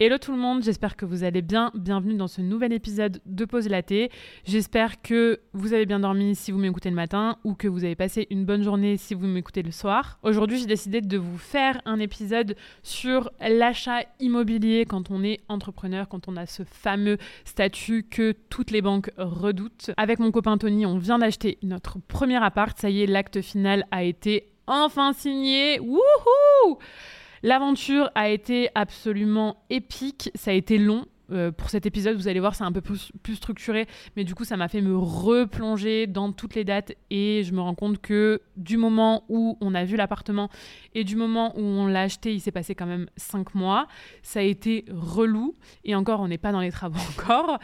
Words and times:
Hello 0.00 0.18
tout 0.18 0.32
le 0.32 0.38
monde, 0.38 0.64
j'espère 0.64 0.96
que 0.96 1.04
vous 1.04 1.22
allez 1.22 1.40
bien. 1.40 1.70
Bienvenue 1.72 2.14
dans 2.14 2.26
ce 2.26 2.40
nouvel 2.40 2.72
épisode 2.72 3.20
de 3.26 3.44
Pause 3.44 3.68
Laté. 3.68 4.10
J'espère 4.44 5.00
que 5.02 5.38
vous 5.52 5.72
avez 5.72 5.86
bien 5.86 6.00
dormi 6.00 6.34
si 6.34 6.50
vous 6.50 6.58
m'écoutez 6.58 6.90
le 6.90 6.96
matin 6.96 7.36
ou 7.44 7.54
que 7.54 7.68
vous 7.68 7.84
avez 7.84 7.94
passé 7.94 8.26
une 8.30 8.44
bonne 8.44 8.64
journée 8.64 8.96
si 8.96 9.14
vous 9.14 9.28
m'écoutez 9.28 9.62
le 9.62 9.70
soir. 9.70 10.18
Aujourd'hui, 10.24 10.58
j'ai 10.58 10.66
décidé 10.66 11.00
de 11.00 11.16
vous 11.16 11.38
faire 11.38 11.80
un 11.84 12.00
épisode 12.00 12.56
sur 12.82 13.30
l'achat 13.40 14.00
immobilier 14.18 14.84
quand 14.84 15.12
on 15.12 15.22
est 15.22 15.42
entrepreneur, 15.48 16.08
quand 16.08 16.26
on 16.26 16.36
a 16.36 16.46
ce 16.46 16.64
fameux 16.64 17.16
statut 17.44 18.02
que 18.02 18.34
toutes 18.50 18.72
les 18.72 18.82
banques 18.82 19.12
redoutent. 19.16 19.92
Avec 19.96 20.18
mon 20.18 20.32
copain 20.32 20.58
Tony, 20.58 20.86
on 20.86 20.98
vient 20.98 21.20
d'acheter 21.20 21.56
notre 21.62 22.00
premier 22.00 22.42
appart. 22.42 22.76
Ça 22.76 22.90
y 22.90 23.02
est, 23.02 23.06
l'acte 23.06 23.40
final 23.42 23.86
a 23.92 24.02
été 24.02 24.50
enfin 24.66 25.12
signé. 25.12 25.78
Wouhou 25.78 26.78
L'aventure 27.44 28.10
a 28.14 28.30
été 28.30 28.70
absolument 28.74 29.66
épique, 29.68 30.30
ça 30.34 30.50
a 30.50 30.54
été 30.54 30.78
long. 30.78 31.04
Euh, 31.30 31.52
pour 31.52 31.68
cet 31.68 31.84
épisode, 31.84 32.16
vous 32.16 32.26
allez 32.26 32.40
voir, 32.40 32.54
c'est 32.54 32.64
un 32.64 32.72
peu 32.72 32.80
plus, 32.80 33.12
structuré, 33.34 33.86
mais 34.16 34.24
du 34.24 34.34
coup, 34.34 34.44
ça 34.44 34.56
m'a 34.56 34.66
fait 34.66 34.80
me 34.80 34.96
replonger 34.96 36.06
dans 36.06 36.32
toutes 36.32 36.54
les 36.54 36.64
dates. 36.64 36.92
Et 37.10 37.42
je 37.44 37.52
me 37.52 37.60
rends 37.60 37.74
compte 37.74 38.00
que 38.00 38.40
du 38.56 38.78
moment 38.78 39.24
où 39.28 39.58
on 39.60 39.74
a 39.74 39.84
vu 39.84 39.96
l'appartement 39.96 40.48
et 40.94 41.04
du 41.04 41.16
moment 41.16 41.52
où 41.58 41.60
on 41.60 41.86
l'a 41.86 42.00
acheté, 42.00 42.32
il 42.32 42.40
s'est 42.40 42.50
passé 42.50 42.74
quand 42.74 42.86
même 42.86 43.10
cinq 43.18 43.54
mois. 43.54 43.88
Ça 44.22 44.40
a 44.40 44.42
été 44.42 44.86
relou. 44.88 45.54
Et 45.84 45.94
encore, 45.94 46.20
on 46.20 46.28
n'est 46.28 46.38
pas 46.38 46.50
dans 46.50 46.60
les 46.60 46.72
travaux 46.72 46.98
encore 47.10 47.58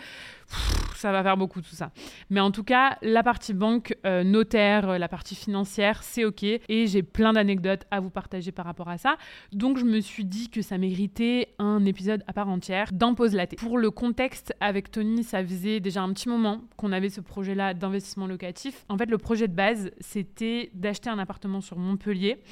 ça 1.01 1.13
va 1.13 1.23
faire 1.23 1.37
beaucoup 1.37 1.61
tout 1.61 1.75
ça. 1.75 1.91
Mais 2.29 2.41
en 2.41 2.51
tout 2.51 2.65
cas, 2.65 2.99
la 3.03 3.23
partie 3.23 3.55
banque, 3.55 3.97
euh, 4.07 4.23
notaire, 4.23 4.91
euh, 4.91 4.99
la 4.99 5.09
partie 5.09 5.35
financière, 5.35 6.03
c'est 6.03 6.25
OK. 6.25 6.43
Et 6.43 6.87
j'ai 6.87 7.03
plein 7.03 7.33
d'anecdotes 7.33 7.85
à 7.91 8.01
vous 8.01 8.11
partager 8.11 8.53
par 8.53 8.67
rapport 8.67 8.89
à 8.89 8.99
ça. 8.99 9.17
Donc 9.53 9.79
je 9.79 9.85
me 9.85 10.01
suis 10.01 10.25
dit 10.25 10.51
que 10.51 10.63
ça 10.63 10.79
méritait 10.79 11.55
un 11.59 11.85
épisode 11.85 12.23
à 12.27 12.33
part 12.33 12.49
entière 12.49 12.91
dans 12.93 13.15
Pause 13.15 13.35
Laté. 13.35 13.57
Pour 13.57 13.79
le 13.79 13.91
contexte, 13.91 14.55
avec 14.61 14.91
Tony, 14.91 15.25
ça 15.25 15.45
faisait 15.45 15.81
déjà 15.81 16.03
un 16.03 16.13
petit 16.13 16.29
moment 16.29 16.63
qu'on 16.77 16.93
avait 16.93 17.11
ce 17.11 17.21
projet-là 17.21 17.75
d'investissement 17.75 18.27
locatif. 18.27 18.85
En 18.89 18.99
fait, 18.99 19.07
le 19.07 19.19
projet 19.19 19.49
de 19.49 19.55
base, 19.55 19.91
c'était 20.01 20.71
d'acheter 20.75 21.11
un 21.11 21.19
appartement 21.19 21.61
sur 21.61 21.79
Montpellier 21.79 22.43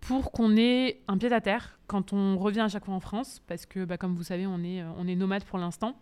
pour 0.00 0.32
qu'on 0.32 0.56
ait 0.56 1.00
un 1.06 1.16
pied 1.16 1.32
à 1.32 1.40
terre 1.40 1.78
quand 1.86 2.12
on 2.12 2.36
revient 2.36 2.60
à 2.60 2.68
chaque 2.68 2.84
fois 2.84 2.94
en 2.94 3.00
France, 3.00 3.40
parce 3.46 3.66
que 3.66 3.84
bah, 3.84 3.96
comme 3.96 4.14
vous 4.14 4.24
savez, 4.24 4.46
on 4.46 4.62
est, 4.64 4.82
euh, 4.82 4.90
on 4.98 5.06
est 5.06 5.14
nomade 5.14 5.44
pour 5.44 5.58
l'instant. 5.58 5.96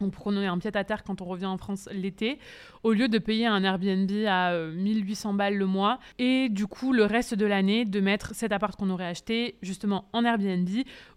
Donc 0.00 0.12
pour 0.12 0.24
qu'on 0.24 0.36
ait 0.40 0.46
un 0.46 0.58
pied 0.58 0.70
à 0.74 0.84
terre 0.84 1.04
quand 1.04 1.20
on 1.22 1.24
revient 1.24 1.46
en 1.46 1.56
France 1.56 1.88
l'été, 1.92 2.38
au 2.82 2.92
lieu 2.92 3.08
de 3.08 3.18
payer 3.18 3.46
un 3.46 3.62
Airbnb 3.64 4.10
à 4.26 4.56
1800 4.56 5.32
euh, 5.32 5.36
balles 5.36 5.56
le 5.56 5.66
mois, 5.66 5.98
et 6.18 6.48
du 6.48 6.66
coup 6.66 6.92
le 6.92 7.04
reste 7.04 7.34
de 7.34 7.46
l'année 7.46 7.84
de 7.84 8.00
mettre 8.00 8.34
cet 8.34 8.52
appart 8.52 8.78
qu'on 8.78 8.90
aurait 8.90 9.06
acheté 9.06 9.56
justement 9.62 10.08
en 10.12 10.24
Airbnb, 10.24 10.68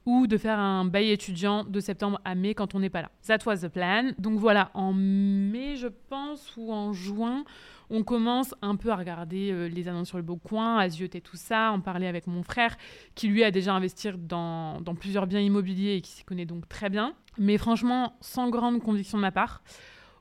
ou 0.06 0.28
de 0.28 0.38
faire 0.38 0.60
un 0.60 0.86
bail 0.86 1.12
étudiant 1.12 1.64
de 1.64 1.80
septembre 1.80 2.20
à 2.26 2.36
mai 2.36 2.54
quand 2.54 2.74
on 2.76 2.80
n'est 2.80 2.90
pas 2.90 3.02
là. 3.02 3.12
That 3.28 3.40
was 3.46 3.58
the 3.58 3.68
plan. 3.68 4.12
Donc 4.18 4.40
voilà, 4.40 4.72
en 4.74 4.94
mai 4.94 5.76
je 5.76 5.88
pense, 5.88 6.54
ou 6.58 6.72
en 6.72 6.94
juin, 6.94 7.44
on 7.90 8.04
commence 8.04 8.54
un 8.62 8.76
peu 8.76 8.90
à 8.90 8.95
regarder 8.95 9.52
euh, 9.52 9.68
les 9.68 9.88
annonces 9.88 10.09
sur 10.09 10.18
le 10.18 10.23
beau 10.23 10.38
coin, 10.38 10.78
à 10.78 10.90
zioter 10.90 11.22
tout 11.22 11.38
ça, 11.38 11.72
en 11.72 11.82
parler 11.82 12.08
avec 12.08 12.28
mon 12.28 12.44
frère 12.44 12.78
qui 13.16 13.28
lui 13.28 13.44
a 13.44 13.52
déjà 13.52 13.73
investi 13.73 14.09
dans, 14.18 14.82
plusieurs 15.00 15.28
biens 15.28 15.40
immobiliers 15.40 15.95
et 15.95 16.02
qui 16.02 16.12
s'y 16.12 16.23
connaît 16.23 16.45
donc 16.45 16.67
très 16.70 16.90
bien. 16.90 17.14
Mais 17.38 17.58
franchement, 17.58 18.17
sans 18.22 18.50
grande 18.50 18.82
conviction 18.82 19.17
de 19.17 19.22
ma 19.22 19.32
part. 19.32 19.64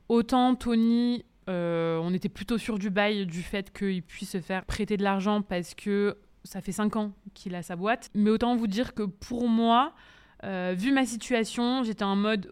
Autant 0.07 0.55
Tony, 0.55 1.23
euh, 1.49 1.99
on 2.01 2.13
était 2.13 2.29
plutôt 2.29 2.57
sûr 2.57 2.79
du 2.79 2.89
bail, 2.89 3.25
du 3.25 3.41
fait 3.41 3.71
qu'il 3.71 4.01
puisse 4.01 4.31
se 4.31 4.41
faire 4.41 4.65
prêter 4.65 4.97
de 4.97 5.03
l'argent 5.03 5.41
parce 5.41 5.75
que 5.75 6.17
ça 6.43 6.61
fait 6.61 6.71
5 6.71 6.95
ans 6.95 7.11
qu'il 7.33 7.55
a 7.55 7.61
sa 7.61 7.75
boîte. 7.75 8.09
Mais 8.15 8.29
autant 8.29 8.55
vous 8.55 8.67
dire 8.67 8.93
que 8.93 9.03
pour 9.03 9.47
moi, 9.47 9.93
euh, 10.43 10.73
vu 10.77 10.91
ma 10.91 11.05
situation, 11.05 11.83
j'étais 11.83 12.03
en 12.03 12.15
mode 12.15 12.49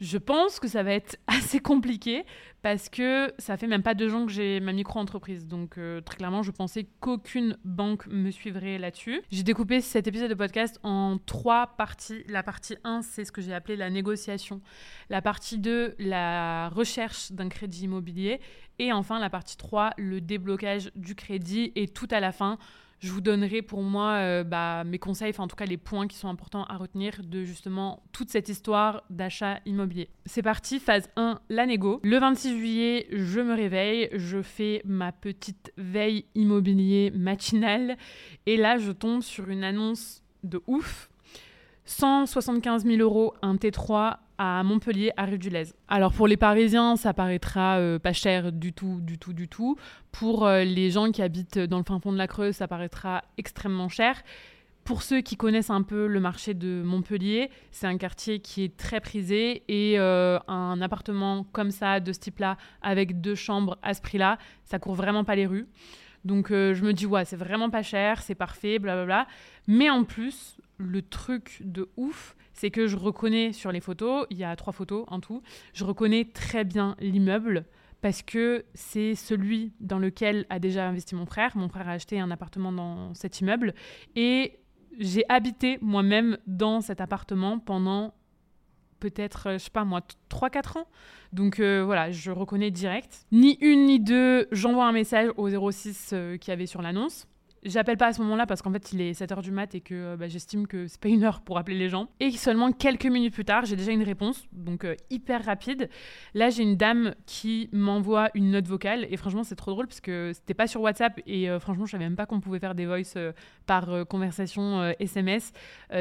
je 0.00 0.18
pense 0.18 0.60
que 0.60 0.68
ça 0.68 0.82
va 0.82 0.92
être 0.92 1.16
assez 1.26 1.60
compliqué 1.60 2.24
parce 2.62 2.88
que 2.88 3.32
ça 3.38 3.56
fait 3.56 3.66
même 3.66 3.82
pas 3.82 3.94
deux 3.94 4.14
ans 4.14 4.26
que 4.26 4.32
j'ai 4.32 4.60
ma 4.60 4.72
micro-entreprise. 4.72 5.46
Donc 5.46 5.78
euh, 5.78 6.00
très 6.00 6.16
clairement, 6.16 6.42
je 6.42 6.50
pensais 6.50 6.88
qu'aucune 7.00 7.56
banque 7.64 8.06
me 8.08 8.30
suivrait 8.30 8.78
là-dessus. 8.78 9.22
J'ai 9.30 9.42
découpé 9.42 9.80
cet 9.80 10.06
épisode 10.06 10.30
de 10.30 10.34
podcast 10.34 10.80
en 10.82 11.18
trois 11.24 11.68
parties. 11.76 12.24
La 12.28 12.42
partie 12.42 12.76
1, 12.84 13.02
c'est 13.02 13.24
ce 13.24 13.32
que 13.32 13.40
j'ai 13.40 13.54
appelé 13.54 13.76
la 13.76 13.90
négociation. 13.90 14.60
La 15.08 15.22
partie 15.22 15.58
2, 15.58 15.94
la 15.98 16.68
recherche 16.70 17.32
d'un 17.32 17.48
crédit 17.48 17.84
immobilier. 17.84 18.40
Et 18.80 18.92
enfin, 18.92 19.18
la 19.18 19.30
partie 19.30 19.56
3, 19.56 19.92
le 19.96 20.20
déblocage 20.20 20.90
du 20.94 21.14
crédit. 21.14 21.72
Et 21.74 21.88
tout 21.88 22.08
à 22.10 22.20
la 22.20 22.32
fin, 22.32 22.58
je 23.00 23.12
vous 23.12 23.20
donnerai 23.20 23.62
pour 23.62 23.82
moi 23.82 24.14
euh, 24.14 24.44
bah, 24.44 24.82
mes 24.84 24.98
conseils, 24.98 25.30
enfin 25.30 25.44
en 25.44 25.48
tout 25.48 25.56
cas 25.56 25.66
les 25.66 25.76
points 25.76 26.08
qui 26.08 26.16
sont 26.16 26.28
importants 26.28 26.64
à 26.64 26.76
retenir 26.76 27.22
de 27.24 27.44
justement 27.44 28.02
toute 28.12 28.30
cette 28.30 28.48
histoire 28.48 29.04
d'achat 29.10 29.60
immobilier. 29.66 30.10
C'est 30.26 30.42
parti, 30.42 30.80
phase 30.80 31.08
1, 31.16 31.40
la 31.48 31.66
négo. 31.66 32.00
Le 32.02 32.18
26 32.18 32.58
juillet, 32.58 33.06
je 33.12 33.40
me 33.40 33.54
réveille, 33.54 34.08
je 34.12 34.42
fais 34.42 34.82
ma 34.84 35.12
petite 35.12 35.72
veille 35.76 36.24
immobilier 36.34 37.12
matinale 37.14 37.96
et 38.46 38.56
là 38.56 38.78
je 38.78 38.90
tombe 38.90 39.22
sur 39.22 39.48
une 39.48 39.64
annonce 39.64 40.22
de 40.42 40.60
ouf. 40.66 41.10
175 41.84 42.84
000 42.84 42.98
euros 42.98 43.34
un 43.40 43.54
T3 43.54 44.18
à 44.38 44.62
Montpellier, 44.62 45.12
à 45.16 45.26
Rue 45.26 45.38
du 45.38 45.50
Lez. 45.50 45.74
Alors 45.88 46.12
pour 46.12 46.28
les 46.28 46.36
Parisiens, 46.36 46.96
ça 46.96 47.12
paraîtra 47.12 47.78
euh, 47.78 47.98
pas 47.98 48.12
cher 48.12 48.52
du 48.52 48.72
tout, 48.72 49.00
du 49.02 49.18
tout, 49.18 49.32
du 49.32 49.48
tout. 49.48 49.76
Pour 50.12 50.46
euh, 50.46 50.64
les 50.64 50.90
gens 50.90 51.10
qui 51.10 51.20
habitent 51.22 51.58
dans 51.58 51.78
le 51.78 51.84
fin 51.84 51.98
fond 52.00 52.12
de 52.12 52.18
la 52.18 52.28
Creuse, 52.28 52.54
ça 52.54 52.68
paraîtra 52.68 53.24
extrêmement 53.36 53.88
cher. 53.88 54.22
Pour 54.84 55.02
ceux 55.02 55.20
qui 55.20 55.36
connaissent 55.36 55.68
un 55.68 55.82
peu 55.82 56.06
le 56.06 56.18
marché 56.18 56.54
de 56.54 56.82
Montpellier, 56.82 57.50
c'est 57.70 57.86
un 57.86 57.98
quartier 57.98 58.38
qui 58.38 58.64
est 58.64 58.74
très 58.74 59.00
prisé 59.00 59.62
et 59.68 59.98
euh, 59.98 60.38
un 60.48 60.80
appartement 60.80 61.44
comme 61.52 61.70
ça, 61.70 62.00
de 62.00 62.10
ce 62.10 62.20
type-là, 62.20 62.56
avec 62.80 63.20
deux 63.20 63.34
chambres 63.34 63.76
à 63.82 63.92
ce 63.92 64.00
prix-là, 64.00 64.38
ça 64.64 64.78
court 64.78 64.94
vraiment 64.94 65.24
pas 65.24 65.34
les 65.36 65.46
rues. 65.46 65.66
Donc 66.24 66.48
je 66.50 66.82
me 66.84 66.92
dis, 66.92 67.06
ouais, 67.06 67.24
c'est 67.24 67.36
vraiment 67.36 67.70
pas 67.70 67.82
cher, 67.82 68.22
c'est 68.22 68.34
parfait, 68.34 68.78
blablabla. 68.78 69.26
Mais 69.66 69.90
en 69.90 70.04
plus, 70.04 70.58
le 70.78 71.02
truc 71.02 71.60
de 71.64 71.88
ouf, 71.96 72.36
c'est 72.52 72.70
que 72.70 72.86
je 72.86 72.96
reconnais 72.96 73.52
sur 73.52 73.72
les 73.72 73.80
photos, 73.80 74.26
il 74.30 74.38
y 74.38 74.44
a 74.44 74.54
trois 74.56 74.72
photos 74.72 75.04
en 75.08 75.20
tout, 75.20 75.42
je 75.74 75.84
reconnais 75.84 76.24
très 76.24 76.64
bien 76.64 76.96
l'immeuble 77.00 77.64
parce 78.00 78.22
que 78.22 78.64
c'est 78.74 79.14
celui 79.14 79.72
dans 79.80 79.98
lequel 79.98 80.46
a 80.50 80.58
déjà 80.58 80.86
investi 80.86 81.14
mon 81.14 81.26
frère. 81.26 81.56
Mon 81.56 81.68
frère 81.68 81.88
a 81.88 81.92
acheté 81.92 82.20
un 82.20 82.30
appartement 82.30 82.72
dans 82.72 83.12
cet 83.14 83.40
immeuble 83.40 83.74
et 84.14 84.60
j'ai 84.98 85.24
habité 85.28 85.78
moi-même 85.80 86.38
dans 86.46 86.80
cet 86.80 87.00
appartement 87.00 87.58
pendant 87.58 88.14
peut-être, 89.00 89.52
je 89.52 89.58
sais 89.58 89.70
pas 89.70 89.84
moi, 89.84 90.00
3-4 90.30 90.78
ans. 90.78 90.86
Donc 91.32 91.60
euh, 91.60 91.82
voilà, 91.84 92.10
je 92.10 92.30
reconnais 92.30 92.70
direct. 92.70 93.26
Ni 93.32 93.58
une 93.60 93.86
ni 93.86 94.00
deux, 94.00 94.48
j'envoie 94.52 94.86
un 94.86 94.92
message 94.92 95.30
au 95.36 95.70
06 95.70 96.10
euh, 96.12 96.36
qui 96.36 96.50
avait 96.50 96.66
sur 96.66 96.82
l'annonce. 96.82 97.26
J'appelle 97.64 97.96
pas 97.96 98.06
à 98.06 98.12
ce 98.12 98.22
moment-là 98.22 98.46
parce 98.46 98.62
qu'en 98.62 98.72
fait 98.72 98.92
il 98.92 99.00
est 99.00 99.18
7h 99.18 99.42
du 99.42 99.50
mat 99.50 99.74
et 99.74 99.80
que 99.80 99.94
euh, 99.94 100.16
bah, 100.16 100.28
j'estime 100.28 100.66
que 100.66 100.86
c'est 100.86 101.00
pas 101.00 101.08
une 101.08 101.24
heure 101.24 101.40
pour 101.40 101.58
appeler 101.58 101.76
les 101.76 101.88
gens. 101.88 102.08
Et 102.20 102.30
seulement 102.30 102.70
quelques 102.70 103.06
minutes 103.06 103.34
plus 103.34 103.44
tard, 103.44 103.64
j'ai 103.64 103.74
déjà 103.74 103.90
une 103.90 104.02
réponse, 104.02 104.46
donc 104.52 104.84
euh, 104.84 104.94
hyper 105.10 105.44
rapide. 105.44 105.88
Là, 106.34 106.50
j'ai 106.50 106.62
une 106.62 106.76
dame 106.76 107.14
qui 107.26 107.68
m'envoie 107.72 108.30
une 108.34 108.52
note 108.52 108.66
vocale 108.68 109.06
et 109.10 109.16
franchement, 109.16 109.42
c'est 109.42 109.56
trop 109.56 109.72
drôle 109.72 109.88
parce 109.88 110.00
que 110.00 110.30
c'était 110.34 110.54
pas 110.54 110.66
sur 110.68 110.80
WhatsApp 110.82 111.20
et 111.26 111.50
euh, 111.50 111.58
franchement, 111.58 111.84
je 111.84 111.92
savais 111.92 112.04
même 112.04 112.16
pas 112.16 112.26
qu'on 112.26 112.40
pouvait 112.40 112.60
faire 112.60 112.74
des 112.74 112.86
voices 112.86 113.18
par 113.66 114.06
conversation 114.08 114.94
SMS. 114.98 115.52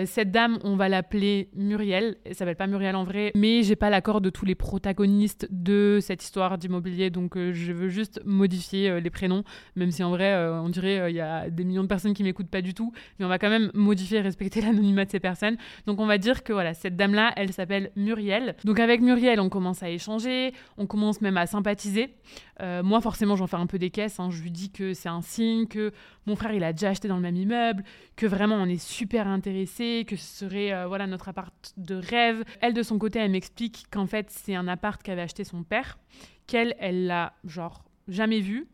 cette 0.05 0.31
dame, 0.31 0.59
on 0.63 0.75
va 0.75 0.89
l'appeler 0.89 1.49
Muriel. 1.53 2.17
Elle 2.23 2.35
s'appelle 2.35 2.55
pas 2.55 2.67
Muriel 2.67 2.95
en 2.95 3.03
vrai, 3.03 3.31
mais 3.35 3.63
j'ai 3.63 3.75
pas 3.75 3.89
l'accord 3.89 4.21
de 4.21 4.29
tous 4.29 4.45
les 4.45 4.55
protagonistes 4.55 5.47
de 5.49 5.99
cette 6.01 6.23
histoire 6.23 6.57
d'immobilier, 6.57 7.09
donc 7.09 7.37
je 7.37 7.71
veux 7.71 7.89
juste 7.89 8.21
modifier 8.25 9.01
les 9.01 9.09
prénoms, 9.09 9.43
même 9.75 9.91
si 9.91 10.03
en 10.03 10.11
vrai, 10.11 10.35
on 10.49 10.69
dirait 10.69 11.11
il 11.11 11.15
y 11.15 11.21
a 11.21 11.46
des 11.49 11.63
millions 11.63 11.83
de 11.83 11.87
personnes 11.87 12.13
qui 12.13 12.23
m'écoutent 12.23 12.49
pas 12.49 12.61
du 12.61 12.73
tout, 12.73 12.91
mais 13.19 13.25
on 13.25 13.29
va 13.29 13.39
quand 13.39 13.49
même 13.49 13.71
modifier 13.73 14.19
et 14.19 14.21
respecter 14.21 14.61
l'anonymat 14.67 15.05
de 15.05 15.11
ces 15.11 15.19
personnes. 15.19 15.57
Donc 15.85 15.99
on 15.99 16.05
va 16.05 16.17
dire 16.17 16.43
que 16.43 16.53
voilà, 16.53 16.73
cette 16.73 16.95
dame-là, 16.95 17.33
elle 17.35 17.53
s'appelle 17.53 17.91
Muriel. 17.95 18.55
Donc 18.63 18.79
avec 18.79 19.01
Muriel, 19.01 19.39
on 19.39 19.49
commence 19.49 19.83
à 19.83 19.89
échanger, 19.89 20.53
on 20.77 20.85
commence 20.85 21.21
même 21.21 21.37
à 21.37 21.45
sympathiser. 21.45 22.15
Euh, 22.61 22.83
moi, 22.83 23.01
forcément, 23.01 23.35
j'en 23.35 23.47
fais 23.47 23.57
un 23.57 23.67
peu 23.67 23.77
des 23.77 23.89
caisses. 23.89 24.19
Hein. 24.19 24.29
Je 24.31 24.41
lui 24.41 24.51
dis 24.51 24.71
que 24.71 24.93
c'est 24.93 25.09
un 25.09 25.21
signe, 25.21 25.67
que 25.67 25.91
mon 26.25 26.35
frère, 26.35 26.53
il 26.53 26.63
a 26.63 26.73
déjà 26.73 26.89
acheté 26.89 27.07
dans 27.07 27.15
le 27.15 27.21
même 27.21 27.35
immeuble, 27.35 27.83
que 28.15 28.25
vraiment, 28.25 28.55
on 28.55 28.65
est 28.65 28.81
super 28.81 29.27
intéressé, 29.27 30.05
que 30.07 30.15
ce 30.15 30.45
serait 30.45 30.73
euh, 30.73 30.87
voilà 30.87 31.07
notre 31.07 31.29
appart 31.29 31.73
de 31.77 31.95
rêve. 31.95 32.43
Elle, 32.61 32.73
de 32.73 32.83
son 32.83 32.97
côté, 32.97 33.19
elle 33.19 33.31
m'explique 33.31 33.85
qu'en 33.91 34.07
fait, 34.07 34.27
c'est 34.29 34.55
un 34.55 34.67
appart 34.67 35.01
qu'avait 35.01 35.21
acheté 35.21 35.43
son 35.43 35.63
père, 35.63 35.97
qu'elle, 36.47 36.75
elle 36.79 37.07
l'a 37.07 37.33
genre 37.45 37.83
jamais 38.07 38.39
vu 38.39 38.67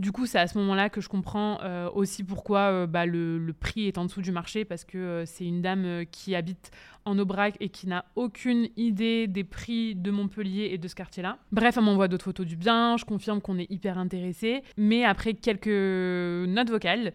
du 0.00 0.12
coup, 0.12 0.24
c'est 0.24 0.38
à 0.38 0.46
ce 0.46 0.56
moment-là 0.56 0.88
que 0.88 1.02
je 1.02 1.10
comprends 1.10 1.60
euh, 1.62 1.90
aussi 1.90 2.24
pourquoi 2.24 2.60
euh, 2.60 2.86
bah, 2.86 3.04
le, 3.04 3.52
prix 3.52 3.86
est 3.86 3.98
en 3.98 4.06
dessous 4.06 4.22
du 4.22 4.32
marché, 4.32 4.64
parce 4.64 4.84
que 4.84 4.96
euh, 4.96 5.26
c'est 5.26 5.44
une 5.44 5.60
dame 5.60 6.06
qui 6.10 6.34
habite 6.34 6.70
en 7.04 7.18
Aubrac 7.18 7.56
et 7.60 7.68
qui 7.68 7.86
n'a 7.86 8.06
aucune 8.16 8.68
idée 8.78 9.26
des 9.26 9.44
prix 9.44 9.94
de 9.94 10.10
Montpellier 10.10 10.70
et 10.72 10.78
de 10.78 10.88
ce 10.88 10.94
quartier-là. 10.94 11.36
Bref, 11.52 11.76
elle 11.76 11.84
m'envoie 11.84 12.08
d'autres 12.08 12.24
photos 12.24 12.46
du 12.46 12.56
bien, 12.56 12.96
je 12.96 13.04
confirme 13.04 13.42
qu'on 13.42 13.58
est 13.58 13.70
hyper 13.70 13.98
intéressé, 13.98 14.62
mais 14.78 15.04
après 15.04 15.34
quelques 15.34 15.68
notes 15.68 16.70
vocales, 16.70 17.12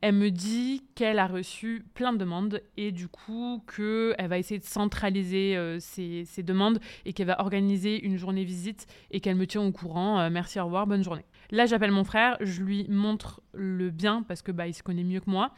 Elle 0.00 0.14
me 0.14 0.30
dit 0.30 0.84
qu'elle 0.94 1.18
a 1.18 1.26
reçu 1.26 1.84
plein 1.94 2.12
de 2.12 2.18
demandes 2.18 2.62
et 2.76 2.92
du 2.92 3.08
coup 3.08 3.64
qu'elle 3.66 4.28
va 4.28 4.38
essayer 4.38 4.60
de 4.60 4.64
centraliser 4.64 5.56
euh, 5.56 5.80
ses, 5.80 6.24
demandes 6.44 6.78
et 7.04 7.12
qu'elle 7.12 7.26
va 7.26 7.40
organiser 7.40 8.00
une 8.04 8.16
journée 8.16 8.44
visite 8.44 8.86
et 9.10 9.18
qu'elle 9.18 9.34
me 9.34 9.46
tient 9.48 9.62
au 9.62 9.72
courant. 9.72 10.30
Merci, 10.30 10.60
au 10.60 10.66
revoir, 10.66 10.86
bonne 10.86 11.02
journée. 11.02 11.24
Là, 11.50 11.64
j'appelle 11.64 11.92
mon 11.92 12.04
frère, 12.04 12.36
je 12.40 12.62
lui 12.62 12.86
montre 12.88 13.40
le 13.54 13.90
bien 13.90 14.22
parce 14.22 14.42
que 14.42 14.52
bah, 14.52 14.66
il 14.66 14.74
se 14.74 14.82
connaît 14.82 15.04
mieux 15.04 15.20
que 15.20 15.30
moi. 15.30 15.52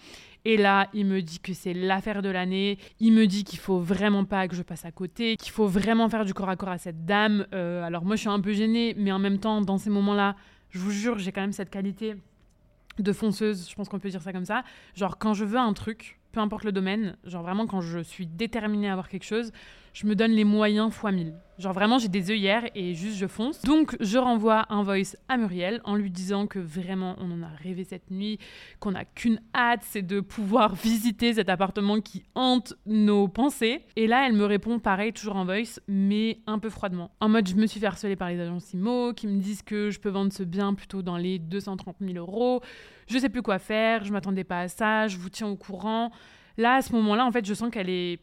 Et 0.45 0.57
là, 0.57 0.89
il 0.95 1.05
me 1.05 1.21
dit 1.21 1.41
que 1.41 1.53
c'est 1.53 1.75
l'affaire 1.75 2.23
de 2.23 2.29
l'année. 2.29 2.79
Il 3.01 3.13
me 3.13 3.27
dit 3.27 3.43
qu'il 3.43 3.59
faut 3.59 3.81
vraiment 3.81 4.25
pas 4.25 4.47
que 4.47 4.55
je 4.55 4.63
passe 4.63 4.85
à 4.85 4.93
côté, 4.93 5.37
qu'il 5.37 5.51
faut 5.51 5.67
vraiment 5.67 6.09
faire 6.09 6.25
du 6.25 6.33
corps 6.33 6.49
à 6.49 6.57
corps 6.57 6.69
à 6.69 6.79
cette 6.79 7.05
dame. 7.07 7.47
Euh, 7.53 7.83
alors 7.83 8.05
moi, 8.05 8.15
je 8.15 8.21
suis 8.21 8.29
un 8.29 8.41
peu 8.41 8.53
gênée, 8.53 8.95
mais 8.97 9.11
en 9.11 9.19
même 9.19 9.39
temps, 9.39 9.61
dans 9.63 9.79
ces 9.79 9.91
moments-là, 9.91 10.37
je 10.71 10.79
vous 10.79 10.93
jure, 10.93 11.19
j'ai 11.19 11.33
quand 11.33 11.41
même 11.41 11.53
cette 11.53 11.71
qualité 11.71 12.15
de 12.99 13.13
fonceuse, 13.13 13.69
je 13.69 13.75
pense 13.75 13.89
qu'on 13.89 13.99
peut 13.99 14.11
dire 14.11 14.23
ça 14.23 14.33
comme 14.33 14.45
ça. 14.45 14.63
Genre, 14.95 15.19
quand 15.19 15.35
je 15.35 15.45
veux 15.45 15.59
un 15.59 15.73
truc, 15.73 16.20
peu 16.33 16.41
importe 16.41 16.65
le 16.65 16.73
domaine, 16.73 17.17
genre 17.25 17.43
vraiment 17.43 17.67
quand 17.67 17.81
je 17.81 18.01
suis 18.01 18.27
déterminée 18.27 18.89
à 18.89 18.93
avoir 18.93 19.09
quelque 19.09 19.25
chose, 19.25 19.53
je 19.93 20.07
me 20.07 20.15
donne 20.15 20.33
les 20.33 20.45
moyens 20.45 20.93
fois 20.93 21.13
mille. 21.13 21.35
Genre 21.59 21.73
vraiment, 21.73 21.99
j'ai 21.99 22.09
des 22.09 22.31
œillères 22.31 22.65
et 22.75 22.95
juste 22.95 23.19
je 23.19 23.27
fonce. 23.27 23.61
Donc, 23.63 23.97
je 24.01 24.17
renvoie 24.17 24.65
un 24.71 24.83
voice 24.83 25.17
à 25.29 25.37
Muriel 25.37 25.81
en 25.85 25.95
lui 25.95 26.11
disant 26.11 26.47
que 26.47 26.59
vraiment, 26.59 27.17
on 27.19 27.31
en 27.31 27.43
a 27.43 27.49
rêvé 27.49 27.85
cette 27.85 28.11
nuit, 28.11 28.39
qu'on 28.79 28.93
n'a 28.93 29.05
qu'une 29.05 29.41
hâte, 29.55 29.83
c'est 29.83 30.03
de 30.03 30.21
pouvoir 30.21 30.75
visiter 30.75 31.35
cet 31.35 31.51
appartement 31.51 32.01
qui 32.01 32.23
hante 32.35 32.75
nos 32.87 33.29
pensées. 33.29 33.85
Et 33.97 34.07
là, 34.07 34.27
elle 34.27 34.33
me 34.33 34.47
répond 34.47 34.79
pareil, 34.79 35.13
toujours 35.13 35.37
en 35.37 35.45
voice, 35.45 35.81
mais 35.87 36.39
un 36.47 36.59
peu 36.59 36.71
froidement. 36.71 37.11
En 37.21 37.29
mode, 37.29 37.49
je 37.49 37.57
me 37.57 37.67
suis 37.67 37.81
fait 37.81 37.87
harceler 37.87 38.17
par 38.17 38.31
les 38.31 38.41
agences 38.41 38.73
IMO 38.73 39.13
qui 39.13 39.27
me 39.27 39.39
disent 39.41 39.63
que 39.63 39.91
je 39.91 40.01
peux 40.01 40.09
vendre 40.09 40.33
ce 40.33 40.45
bien 40.45 40.73
plutôt 40.73 41.03
dans 41.03 41.19
les 41.19 41.39
230 41.39 41.97
000 42.01 42.15
euros. 42.17 42.63
Je 43.11 43.19
sais 43.19 43.29
plus 43.29 43.43
quoi 43.43 43.59
faire, 43.59 44.05
je 44.05 44.13
m'attendais 44.13 44.45
pas 44.45 44.61
à 44.61 44.69
ça, 44.69 45.09
je 45.09 45.17
vous 45.17 45.31
tiens 45.31 45.49
au 45.49 45.57
courant. 45.57 46.13
Là, 46.57 46.77
à 46.77 46.83
ce 46.83 46.93
moment-là, 46.93 47.27
en 47.27 47.33
fait, 47.33 47.45
je 47.45 47.55
sens 47.55 47.71
qu'elle 47.71 47.91
est 47.91 48.21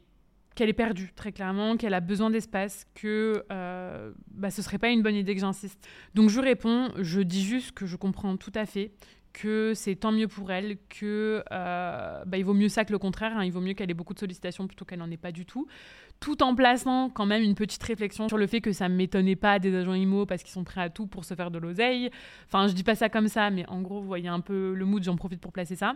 qu'elle 0.55 0.69
est 0.69 0.73
perdue, 0.73 1.11
très 1.15 1.31
clairement, 1.31 1.77
qu'elle 1.77 1.93
a 1.93 1.99
besoin 1.99 2.31
d'espace, 2.31 2.87
que 2.95 3.43
euh, 3.51 4.11
bah, 4.31 4.49
ce 4.49 4.63
serait 4.63 4.79
pas 4.79 4.89
une 4.89 5.03
bonne 5.03 5.13
idée 5.13 5.35
que 5.35 5.41
j'insiste. 5.41 5.87
Donc 6.15 6.29
je 6.29 6.39
réponds, 6.39 6.89
je 6.97 7.21
dis 7.21 7.43
juste 7.43 7.73
que 7.73 7.85
je 7.85 7.95
comprends 7.95 8.35
tout 8.37 8.51
à 8.55 8.65
fait, 8.65 8.91
que 9.33 9.73
c'est 9.75 9.95
tant 9.95 10.11
mieux 10.11 10.27
pour 10.27 10.51
elle, 10.51 10.77
que 10.89 11.43
euh, 11.51 12.23
bah, 12.25 12.37
il 12.39 12.43
vaut 12.43 12.55
mieux 12.55 12.69
ça 12.69 12.85
que 12.85 12.91
le 12.91 12.97
contraire, 12.97 13.37
hein. 13.37 13.45
il 13.45 13.51
vaut 13.51 13.61
mieux 13.61 13.73
qu'elle 13.73 13.91
ait 13.91 13.93
beaucoup 13.93 14.15
de 14.15 14.19
sollicitations 14.19 14.65
plutôt 14.65 14.83
qu'elle 14.83 14.97
n'en 14.97 15.11
ait 15.11 15.17
pas 15.17 15.31
du 15.31 15.45
tout, 15.45 15.67
tout 16.19 16.43
en 16.43 16.55
plaçant 16.55 17.09
quand 17.09 17.25
même 17.25 17.43
une 17.43 17.55
petite 17.55 17.83
réflexion 17.83 18.27
sur 18.27 18.37
le 18.37 18.47
fait 18.47 18.61
que 18.61 18.71
ça 18.71 18.89
ne 18.89 18.95
m'étonnait 18.95 19.35
pas 19.35 19.59
des 19.59 19.75
agents 19.75 19.93
IMO 19.93 20.25
parce 20.25 20.43
qu'ils 20.43 20.51
sont 20.51 20.63
prêts 20.63 20.81
à 20.81 20.89
tout 20.89 21.07
pour 21.07 21.25
se 21.25 21.33
faire 21.33 21.51
de 21.51 21.59
l'oseille. 21.59 22.09
Enfin, 22.47 22.67
je 22.67 22.73
dis 22.73 22.83
pas 22.83 22.95
ça 22.95 23.09
comme 23.09 23.27
ça, 23.27 23.49
mais 23.49 23.65
en 23.67 23.81
gros, 23.81 24.01
vous 24.01 24.07
voyez 24.07 24.27
un 24.27 24.39
peu 24.39 24.73
le 24.73 24.85
mood, 24.85 25.03
j'en 25.03 25.15
profite 25.15 25.39
pour 25.39 25.51
placer 25.51 25.75
ça. 25.75 25.95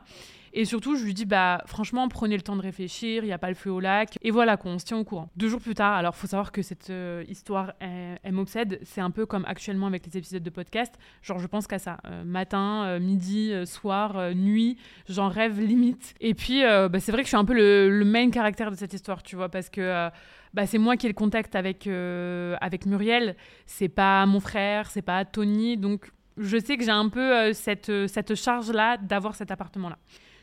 Et 0.54 0.66
surtout, 0.66 0.96
je 0.96 1.06
lui 1.06 1.14
dis, 1.14 1.26
bah 1.26 1.64
franchement, 1.66 2.08
prenez 2.10 2.36
le 2.36 2.42
temps 2.42 2.58
de 2.58 2.62
réfléchir, 2.62 3.24
il 3.24 3.28
n'y 3.28 3.34
a 3.34 3.38
pas 3.38 3.48
le 3.48 3.56
feu 3.56 3.72
au 3.72 3.80
lac. 3.80 4.18
Et 4.22 4.32
voilà, 4.32 4.58
qu'on 4.58 4.78
se 4.80 4.86
tient 4.86 4.98
au 4.98 5.04
courant. 5.04 5.30
Deux 5.38 5.48
jours 5.48 5.62
plus 5.62 5.76
tard, 5.76 5.94
alors 5.94 6.16
faut 6.16 6.28
savoir 6.28 6.52
que 6.52 6.62
cette 6.62 6.90
euh, 6.90 7.24
histoire, 7.30 7.74
elle, 7.80 8.34
m'obsède. 8.34 8.80
C'est 8.84 9.02
un 9.02 9.12
peu 9.12 9.26
comme 9.26 9.46
actuellement 9.46 9.88
avec 9.88 10.06
les 10.06 10.18
épisodes 10.18 10.44
de 10.44 10.50
podcast. 10.50 10.94
Genre, 11.22 11.40
je 11.40 11.48
pense 11.48 11.68
qu'à 11.68 11.80
ça. 11.80 11.98
Euh, 12.06 12.24
matin, 12.26 12.84
euh, 12.86 13.00
midi, 13.00 13.54
soir, 13.66 14.36
nuit, 14.36 14.78
j'en 15.08 15.30
rêve 15.30 15.60
limite. 15.60 16.14
Et 16.20 16.34
puis, 16.34 16.64
bah, 16.64 17.00
c'est 17.00 17.12
vrai 17.12 17.22
que 17.22 17.28
je 17.28 17.30
suis 17.30 17.38
un 17.38 17.46
peu 17.46 17.54
le, 17.54 17.90
le, 17.90 18.06
main 18.06 18.30
caractère 18.30 18.72
de 18.72 18.76
cette 18.76 18.94
histoire, 18.94 19.24
tu 19.24 19.36
vois, 19.36 19.50
parce 19.50 19.70
que 19.70 20.11
bah, 20.54 20.66
c'est 20.66 20.78
moi 20.78 20.98
qui 20.98 21.06
ai 21.06 21.10
le 21.10 21.16
contact 21.16 21.56
avec, 21.56 21.88
avec 21.88 22.86
Muriel. 22.86 23.36
C'est 23.66 23.90
pas 23.90 24.26
mon 24.26 24.40
frère, 24.40 24.90
c'est 24.90 25.02
pas 25.02 25.24
Tony. 25.26 25.78
Donc, 25.78 26.12
je 26.38 26.58
sais 26.58 26.78
que 26.78 26.84
j'ai 26.84 26.92
un 26.92 27.10
peu 27.10 27.54
cette, 27.54 28.08
cette 28.08 28.36
charge-là 28.36 28.98
d'avoir 28.98 29.36
cet 29.36 29.52
appartement-là 29.52 29.98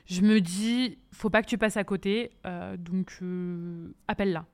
je 0.09 0.23
me 0.23 0.41
dis, 0.41 0.99
faut 1.13 1.31
pas 1.31 1.43
que 1.43 1.49
tu 1.49 1.59
passes 1.59 1.77
à 1.77 1.85
côté, 1.85 2.31
euh, 2.47 2.77
donc 2.77 3.19
euh, 3.23 3.93
appelle-la. 4.09 4.47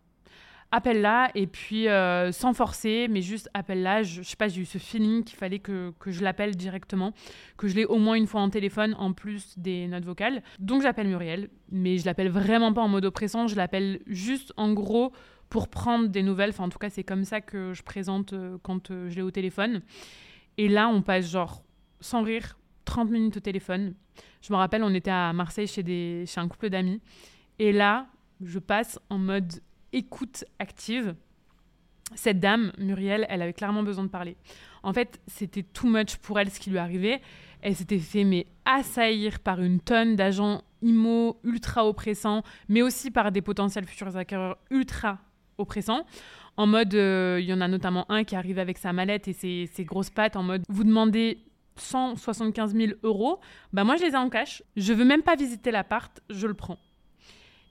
Appelle-la 0.76 1.30
et 1.36 1.46
puis 1.46 1.86
euh, 1.86 2.32
sans 2.32 2.52
forcer, 2.52 3.06
mais 3.08 3.22
juste 3.22 3.48
appelle-la. 3.54 4.02
Je, 4.02 4.22
sais 4.22 4.34
pas, 4.34 4.48
j'ai 4.48 4.62
eu 4.62 4.64
ce 4.64 4.78
feeling 4.78 5.22
qu'il 5.22 5.38
fallait 5.38 5.60
que, 5.60 5.92
que 6.00 6.10
je 6.10 6.24
l'appelle 6.24 6.56
directement, 6.56 7.12
que 7.56 7.68
je 7.68 7.76
l'ai 7.76 7.84
au 7.84 7.98
moins 7.98 8.16
une 8.16 8.26
fois 8.26 8.40
en 8.40 8.50
téléphone 8.50 8.96
en 8.98 9.12
plus 9.12 9.56
des 9.56 9.86
notes 9.86 10.04
vocales. 10.04 10.42
Donc 10.58 10.82
j'appelle 10.82 11.06
Muriel, 11.06 11.48
mais 11.70 11.98
je 11.98 12.06
l'appelle 12.06 12.28
vraiment 12.28 12.72
pas 12.72 12.80
en 12.80 12.88
mode 12.88 13.04
oppressant, 13.04 13.46
je 13.46 13.54
l'appelle 13.54 14.00
juste 14.08 14.52
en 14.56 14.72
gros 14.72 15.12
pour 15.48 15.68
prendre 15.68 16.08
des 16.08 16.24
nouvelles. 16.24 16.50
Enfin, 16.50 16.64
en 16.64 16.70
tout 16.70 16.78
cas, 16.78 16.90
c'est 16.90 17.04
comme 17.04 17.22
ça 17.22 17.40
que 17.40 17.72
je 17.72 17.84
présente 17.84 18.34
quand 18.64 18.88
je 18.88 19.14
l'ai 19.14 19.22
au 19.22 19.30
téléphone. 19.30 19.80
Et 20.58 20.66
là, 20.68 20.88
on 20.88 21.02
passe 21.02 21.30
genre 21.30 21.62
sans 22.00 22.24
rire 22.24 22.58
30 22.84 23.10
minutes 23.10 23.36
au 23.36 23.40
téléphone. 23.40 23.94
Je 24.42 24.52
me 24.52 24.58
rappelle, 24.58 24.82
on 24.82 24.92
était 24.92 25.12
à 25.12 25.32
Marseille 25.32 25.68
chez, 25.68 25.84
des, 25.84 26.24
chez 26.26 26.40
un 26.40 26.48
couple 26.48 26.68
d'amis. 26.68 27.00
Et 27.60 27.70
là, 27.70 28.08
je 28.42 28.58
passe 28.58 28.98
en 29.08 29.18
mode 29.18 29.52
écoute 29.94 30.44
active. 30.58 31.14
Cette 32.14 32.38
dame, 32.38 32.72
Muriel, 32.78 33.26
elle 33.30 33.40
avait 33.40 33.54
clairement 33.54 33.82
besoin 33.82 34.04
de 34.04 34.10
parler. 34.10 34.36
En 34.82 34.92
fait, 34.92 35.20
c'était 35.26 35.62
too 35.62 35.88
much 35.88 36.16
pour 36.16 36.38
elle 36.38 36.50
ce 36.50 36.60
qui 36.60 36.70
lui 36.70 36.78
arrivait. 36.78 37.22
Elle 37.62 37.74
s'était 37.74 37.98
fait 37.98 38.24
mais 38.24 38.46
assaillir 38.66 39.40
par 39.40 39.62
une 39.62 39.80
tonne 39.80 40.16
d'agents 40.16 40.62
IMO 40.82 41.40
ultra 41.44 41.86
oppressants, 41.88 42.42
mais 42.68 42.82
aussi 42.82 43.10
par 43.10 43.32
des 43.32 43.40
potentiels 43.40 43.86
futurs 43.86 44.16
acquéreurs 44.16 44.58
ultra 44.70 45.18
oppressants. 45.56 46.04
En 46.58 46.66
mode, 46.66 46.94
euh, 46.94 47.38
il 47.40 47.46
y 47.46 47.54
en 47.54 47.62
a 47.62 47.68
notamment 47.68 48.04
un 48.10 48.24
qui 48.24 48.36
arrive 48.36 48.58
avec 48.58 48.76
sa 48.76 48.92
mallette 48.92 49.26
et 49.28 49.32
ses, 49.32 49.70
ses 49.72 49.84
grosses 49.84 50.10
pattes 50.10 50.36
en 50.36 50.42
mode, 50.42 50.62
vous 50.68 50.84
demandez 50.84 51.38
175 51.76 52.74
000 52.74 52.92
euros, 53.02 53.40
bah 53.72 53.82
moi 53.82 53.96
je 53.96 54.04
les 54.04 54.10
ai 54.10 54.16
en 54.16 54.28
cash. 54.28 54.62
Je 54.76 54.92
veux 54.92 55.04
même 55.04 55.22
pas 55.22 55.34
visiter 55.36 55.70
l'appart, 55.70 56.20
je 56.28 56.46
le 56.46 56.54
prends. 56.54 56.78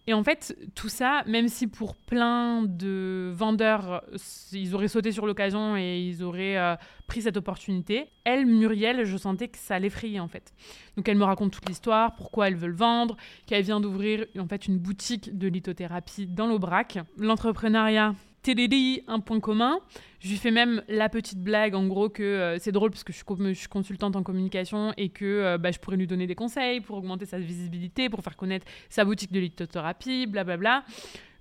Et 0.05 0.13
en 0.13 0.23
fait, 0.23 0.57
tout 0.75 0.89
ça, 0.89 1.23
même 1.27 1.47
si 1.47 1.67
pour 1.67 1.95
plein 1.95 2.63
de 2.63 3.31
vendeurs, 3.33 4.03
ils 4.51 4.75
auraient 4.75 4.89
sauté 4.89 5.13
sur 5.13 5.25
l'occasion 5.25 5.77
et 5.77 5.99
ils 5.99 6.23
auraient 6.23 6.57
euh, 6.57 6.75
pris 7.07 7.21
cette 7.21 7.37
opportunité, 7.37 8.07
elle, 8.25 8.45
Muriel, 8.45 9.05
je 9.05 9.15
sentais 9.15 9.47
que 9.47 9.57
ça 9.57 9.79
l'effrayait 9.79 10.19
en 10.19 10.27
fait. 10.27 10.53
Donc 10.97 11.07
elle 11.07 11.17
me 11.17 11.23
raconte 11.23 11.53
toute 11.53 11.69
l'histoire, 11.69 12.15
pourquoi 12.15 12.49
elle 12.49 12.55
veut 12.55 12.67
le 12.67 12.75
vendre, 12.75 13.15
qu'elle 13.45 13.63
vient 13.63 13.79
d'ouvrir 13.79 14.25
en 14.37 14.47
fait 14.47 14.67
une 14.67 14.77
boutique 14.77 15.37
de 15.37 15.47
lithothérapie 15.47 16.27
dans 16.27 16.47
l'Aubrac. 16.47 16.99
L'entrepreneuriat, 17.17 18.13
TDD, 18.43 19.03
un 19.07 19.19
point 19.19 19.39
commun. 19.39 19.79
Je 20.19 20.29
lui 20.29 20.37
fais 20.37 20.51
même 20.51 20.83
la 20.87 21.09
petite 21.09 21.39
blague, 21.39 21.73
en 21.75 21.87
gros, 21.87 22.09
que 22.09 22.23
euh, 22.23 22.57
c'est 22.59 22.71
drôle 22.71 22.91
parce 22.91 23.03
que 23.03 23.11
je 23.11 23.17
suis, 23.17 23.67
consultante 23.67 24.15
en 24.15 24.23
communication 24.23 24.93
et 24.97 25.09
que 25.09 25.25
euh, 25.25 25.57
bah, 25.57 25.71
je 25.71 25.79
pourrais 25.79 25.97
lui 25.97 26.07
donner 26.07 26.27
des 26.27 26.35
conseils 26.35 26.81
pour 26.81 26.97
augmenter 26.97 27.25
sa 27.25 27.39
visibilité, 27.39 28.09
pour 28.09 28.21
faire 28.21 28.35
connaître 28.35 28.65
sa 28.89 29.05
boutique 29.05 29.31
de 29.31 29.39
lithothérapie, 29.39 30.27
blablabla. 30.27 30.83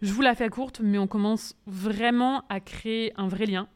Je 0.01 0.13
vous 0.13 0.23
la 0.23 0.35
fais 0.35 0.49
courte, 0.49 0.81
mais 0.83 0.99
on 0.99 1.07
commence 1.07 1.55
vraiment 1.67 2.45
à 2.49 2.61
créer 2.61 3.13
un 3.17 3.29
vrai 3.29 3.47
lien. 3.47 3.69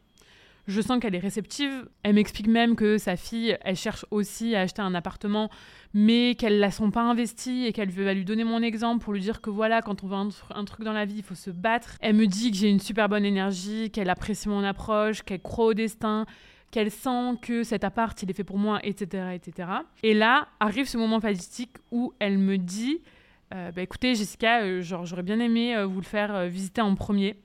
Je 0.67 0.81
sens 0.81 0.99
qu'elle 0.99 1.15
est 1.15 1.19
réceptive. 1.19 1.87
Elle 2.03 2.15
m'explique 2.15 2.47
même 2.47 2.75
que 2.75 2.97
sa 2.97 3.15
fille, 3.15 3.57
elle 3.61 3.75
cherche 3.75 4.05
aussi 4.11 4.53
à 4.55 4.61
acheter 4.61 4.81
un 4.81 4.93
appartement, 4.93 5.49
mais 5.93 6.35
qu'elle 6.35 6.59
la 6.59 6.71
sent 6.71 6.89
pas 6.93 7.01
investie 7.01 7.65
et 7.65 7.73
qu'elle 7.73 7.89
va 7.89 8.13
lui 8.13 8.25
donner 8.25 8.43
mon 8.43 8.61
exemple 8.61 9.03
pour 9.03 9.13
lui 9.13 9.21
dire 9.21 9.39
que 9.39 9.49
voilà, 9.49 9.81
quand 9.81 10.03
on 10.03 10.07
veut 10.07 10.15
un, 10.53 10.65
truc 10.65 10.83
dans 10.83 10.93
la 10.93 11.05
vie, 11.05 11.17
il 11.17 11.23
faut 11.23 11.35
se 11.35 11.49
battre. 11.49 11.97
Elle 12.01 12.15
me 12.15 12.27
dit 12.27 12.51
que 12.51 12.57
j'ai 12.57 12.69
une 12.69 12.81
super 12.81 13.07
bonne 13.07 13.25
énergie, 13.25 13.89
qu'elle 13.91 14.09
apprécie 14.09 14.49
mon 14.49 14.63
approche, 14.63 15.23
qu'elle 15.23 15.41
croit 15.41 15.67
au 15.67 15.73
destin, 15.73 16.25
qu'elle 16.71 16.91
sent 16.91 17.35
que 17.41 17.63
cet 17.63 17.83
appart, 17.83 18.21
il 18.21 18.29
est 18.29 18.33
fait 18.33 18.43
pour 18.43 18.57
moi, 18.57 18.79
etc., 18.83 19.29
etc. 19.33 19.69
Et 20.03 20.13
là, 20.13 20.49
arrive 20.59 20.87
ce 20.87 20.97
moment 20.97 21.21
fatidique 21.21 21.77
où 21.91 22.13
elle 22.19 22.37
me 22.37 22.57
dit, 22.57 22.99
euh, 23.53 23.71
bah, 23.71 23.81
écoutez, 23.81 24.15
Jessica, 24.15 24.61
euh, 24.61 24.81
j'aurais 24.81 25.23
bien 25.23 25.39
aimé 25.39 25.75
euh, 25.75 25.85
vous 25.85 25.99
le 25.99 26.05
faire 26.05 26.47
visiter 26.47 26.81
en 26.81 26.95
premier. 26.95 27.37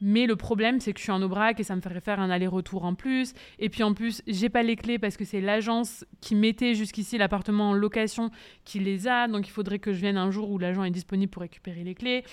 Mais 0.00 0.26
le 0.26 0.36
problème, 0.36 0.80
c'est 0.80 0.92
que 0.92 0.98
je 0.98 1.04
suis 1.04 1.12
en 1.12 1.20
Aubrac 1.22 1.60
et 1.60 1.62
ça 1.62 1.76
me 1.76 1.80
ferait 1.80 2.00
faire 2.00 2.20
un 2.20 2.30
aller-retour 2.30 2.84
en 2.84 2.94
plus. 2.94 3.34
Et 3.58 3.68
puis 3.68 3.82
en 3.82 3.92
plus, 3.92 4.22
j'ai 4.26 4.48
pas 4.48 4.62
les 4.62 4.76
clés 4.76 4.98
parce 4.98 5.16
que 5.16 5.24
c'est 5.24 5.40
l'agence 5.40 6.04
qui 6.20 6.34
mettait 6.34 6.74
jusqu'ici 6.74 7.18
l'appartement 7.18 7.70
en 7.70 7.72
location 7.74 8.30
qui 8.64 8.78
les 8.78 9.06
a. 9.08 9.28
Donc 9.28 9.46
il 9.46 9.50
faudrait 9.50 9.78
que 9.78 9.92
je 9.92 10.00
vienne 10.00 10.16
un 10.16 10.30
jour 10.30 10.50
où 10.50 10.58
l'agent 10.58 10.84
est 10.84 10.90
disponible 10.90 11.30
pour 11.30 11.42
récupérer 11.42 11.84
les 11.84 11.94
clés. 11.94 12.24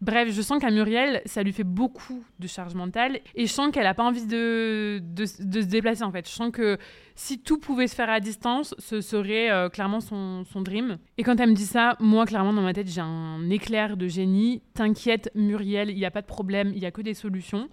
Bref, 0.00 0.32
je 0.32 0.40
sens 0.40 0.58
qu'à 0.60 0.70
Muriel, 0.70 1.20
ça 1.26 1.42
lui 1.42 1.52
fait 1.52 1.64
beaucoup 1.64 2.24
de 2.38 2.46
charge 2.46 2.74
mentale 2.74 3.20
et 3.34 3.46
je 3.46 3.52
sens 3.52 3.70
qu'elle 3.70 3.84
n'a 3.84 3.92
pas 3.92 4.02
envie 4.02 4.24
de, 4.24 4.98
de, 5.02 5.26
se 5.26 5.66
déplacer 5.66 6.02
en 6.02 6.10
fait. 6.10 6.26
Je 6.26 6.32
sens 6.32 6.50
que 6.50 6.78
si 7.14 7.38
tout 7.38 7.58
pouvait 7.58 7.86
se 7.86 7.94
faire 7.94 8.08
à 8.08 8.18
distance, 8.18 8.74
ce 8.78 9.02
serait 9.02 9.50
euh, 9.50 9.68
clairement 9.68 10.00
son, 10.00 10.44
son, 10.50 10.62
dream. 10.62 10.96
Et 11.18 11.22
quand 11.22 11.38
elle 11.38 11.50
me 11.50 11.54
dit 11.54 11.66
ça, 11.66 11.96
moi 12.00 12.24
clairement 12.24 12.54
dans 12.54 12.62
ma 12.62 12.72
tête, 12.72 12.88
j'ai 12.88 13.02
un 13.02 13.50
éclair 13.50 13.98
de 13.98 14.08
génie. 14.08 14.62
T'inquiète, 14.72 15.30
Muriel, 15.34 15.90
il 15.90 15.96
n'y 15.96 16.06
a 16.06 16.10
pas 16.10 16.22
de 16.22 16.26
problème, 16.26 16.72
il 16.72 16.80
n'y 16.80 16.86
a 16.86 16.90
que 16.90 17.02
des 17.02 17.14
solutions. 17.14 17.68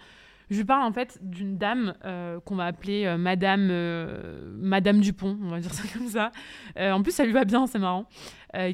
Je 0.49 0.63
parle 0.63 0.83
en 0.83 0.91
fait 0.91 1.19
d'une 1.21 1.57
dame 1.57 1.93
euh, 2.03 2.41
qu'on 2.41 2.55
va 2.55 2.65
appeler 2.65 3.05
euh, 3.05 3.17
Madame, 3.17 3.71
Madame 4.59 4.99
Dupont, 4.99 5.37
on 5.41 5.47
va 5.47 5.61
dire 5.61 5.73
ça 5.73 5.83
comme 5.97 6.09
ça. 6.09 6.33
en 6.77 7.01
plus, 7.01 7.13
ça 7.13 7.23
lui 7.23 7.31
va 7.31 7.45
bien, 7.45 7.67
c'est 7.67 7.79
marrant. 7.79 8.05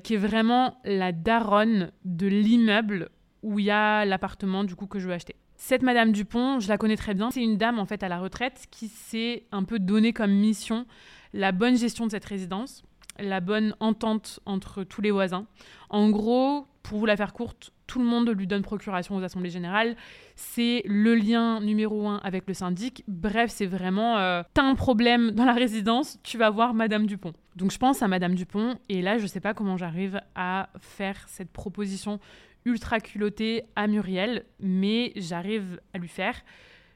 qui 0.04 0.16
est 0.16 0.18
vraiment 0.18 0.80
la 0.86 1.12
daronne 1.12 1.92
de 2.04 2.26
l'immeuble 2.26 3.10
où 3.44 3.60
il 3.60 3.66
y 3.66 3.72
a 3.72 4.06
l'appartement 4.06 4.64
du 4.64 4.76
coup 4.76 4.88
que 4.88 5.00
je 5.00 5.08
veux 5.08 5.14
acheter. 5.14 5.36
Cette 5.56 5.84
Madame 5.84 6.12
Dupont, 6.12 6.60
je 6.60 6.68
la 6.68 6.78
connais 6.78 6.98
très 6.98 7.14
bien. 7.14 7.30
C'est 7.30 7.44
une 7.44 7.58
dame 7.58 7.78
en 7.80 7.86
fait 7.86 8.02
à 8.04 8.10
la 8.10 8.20
retraite 8.20 8.66
qui 8.72 8.88
s'est 8.88 9.44
un 9.52 9.64
peu 9.64 9.80
donnée 9.80 10.12
comme 10.14 10.32
mission 10.32 10.86
la 11.34 11.52
bonne 11.52 11.78
gestion 11.78 12.06
de 12.06 12.12
cette 12.12 12.26
résidence. 12.26 12.84
la 13.20 13.42
bonne 13.42 13.76
entente 13.80 14.40
entre 14.46 14.84
tous 14.84 15.02
les 15.02 15.12
voisins. 15.12 15.46
En 15.90 16.10
gros, 16.10 16.68
pour 16.82 16.98
vous 16.98 17.06
la 17.06 17.16
faire 17.16 17.34
courte, 17.34 17.72
tout 17.88 18.00
le 18.00 18.06
monde 18.06 18.30
lui 18.30 18.48
donne 18.48 18.62
procuration 18.62 19.16
aux 19.16 19.24
assemblées 19.24 19.50
générales. 19.50 19.96
C'est 20.36 20.82
le 20.86 21.16
lien 21.16 21.60
numéro 21.60 22.08
un 22.08 22.18
avec 22.24 22.48
le 22.48 22.54
syndic. 22.54 23.04
Bref, 23.08 23.52
c'est 23.52 23.66
vraiment 23.66 24.18
euh, 24.18 24.44
t'as 24.54 24.64
un 24.64 24.76
problème 24.76 25.32
dans 25.32 25.46
la 25.46 25.54
résidence, 25.54 26.20
tu 26.24 26.38
vas 26.38 26.50
voir 26.50 26.74
Madame 26.74 27.06
Dupont. 27.06 27.34
Donc 27.56 27.72
je 27.72 27.78
pense 27.78 28.02
à 28.02 28.08
Madame 28.08 28.36
Dupont 28.36 28.76
et 28.90 29.02
là 29.02 29.18
je 29.18 29.28
sais 29.28 29.40
pas 29.40 29.54
comment 29.54 29.78
j'arrive 29.78 30.22
à 30.36 30.70
faire 30.80 31.24
cette 31.28 31.52
proposition 31.52 32.20
ultra 32.66 33.00
culottée 33.00 33.66
à 33.76 33.88
Muriel, 33.88 34.46
mais 34.60 35.12
j'arrive 35.16 35.80
à 35.94 35.98
lui 35.98 36.08
faire. 36.08 36.42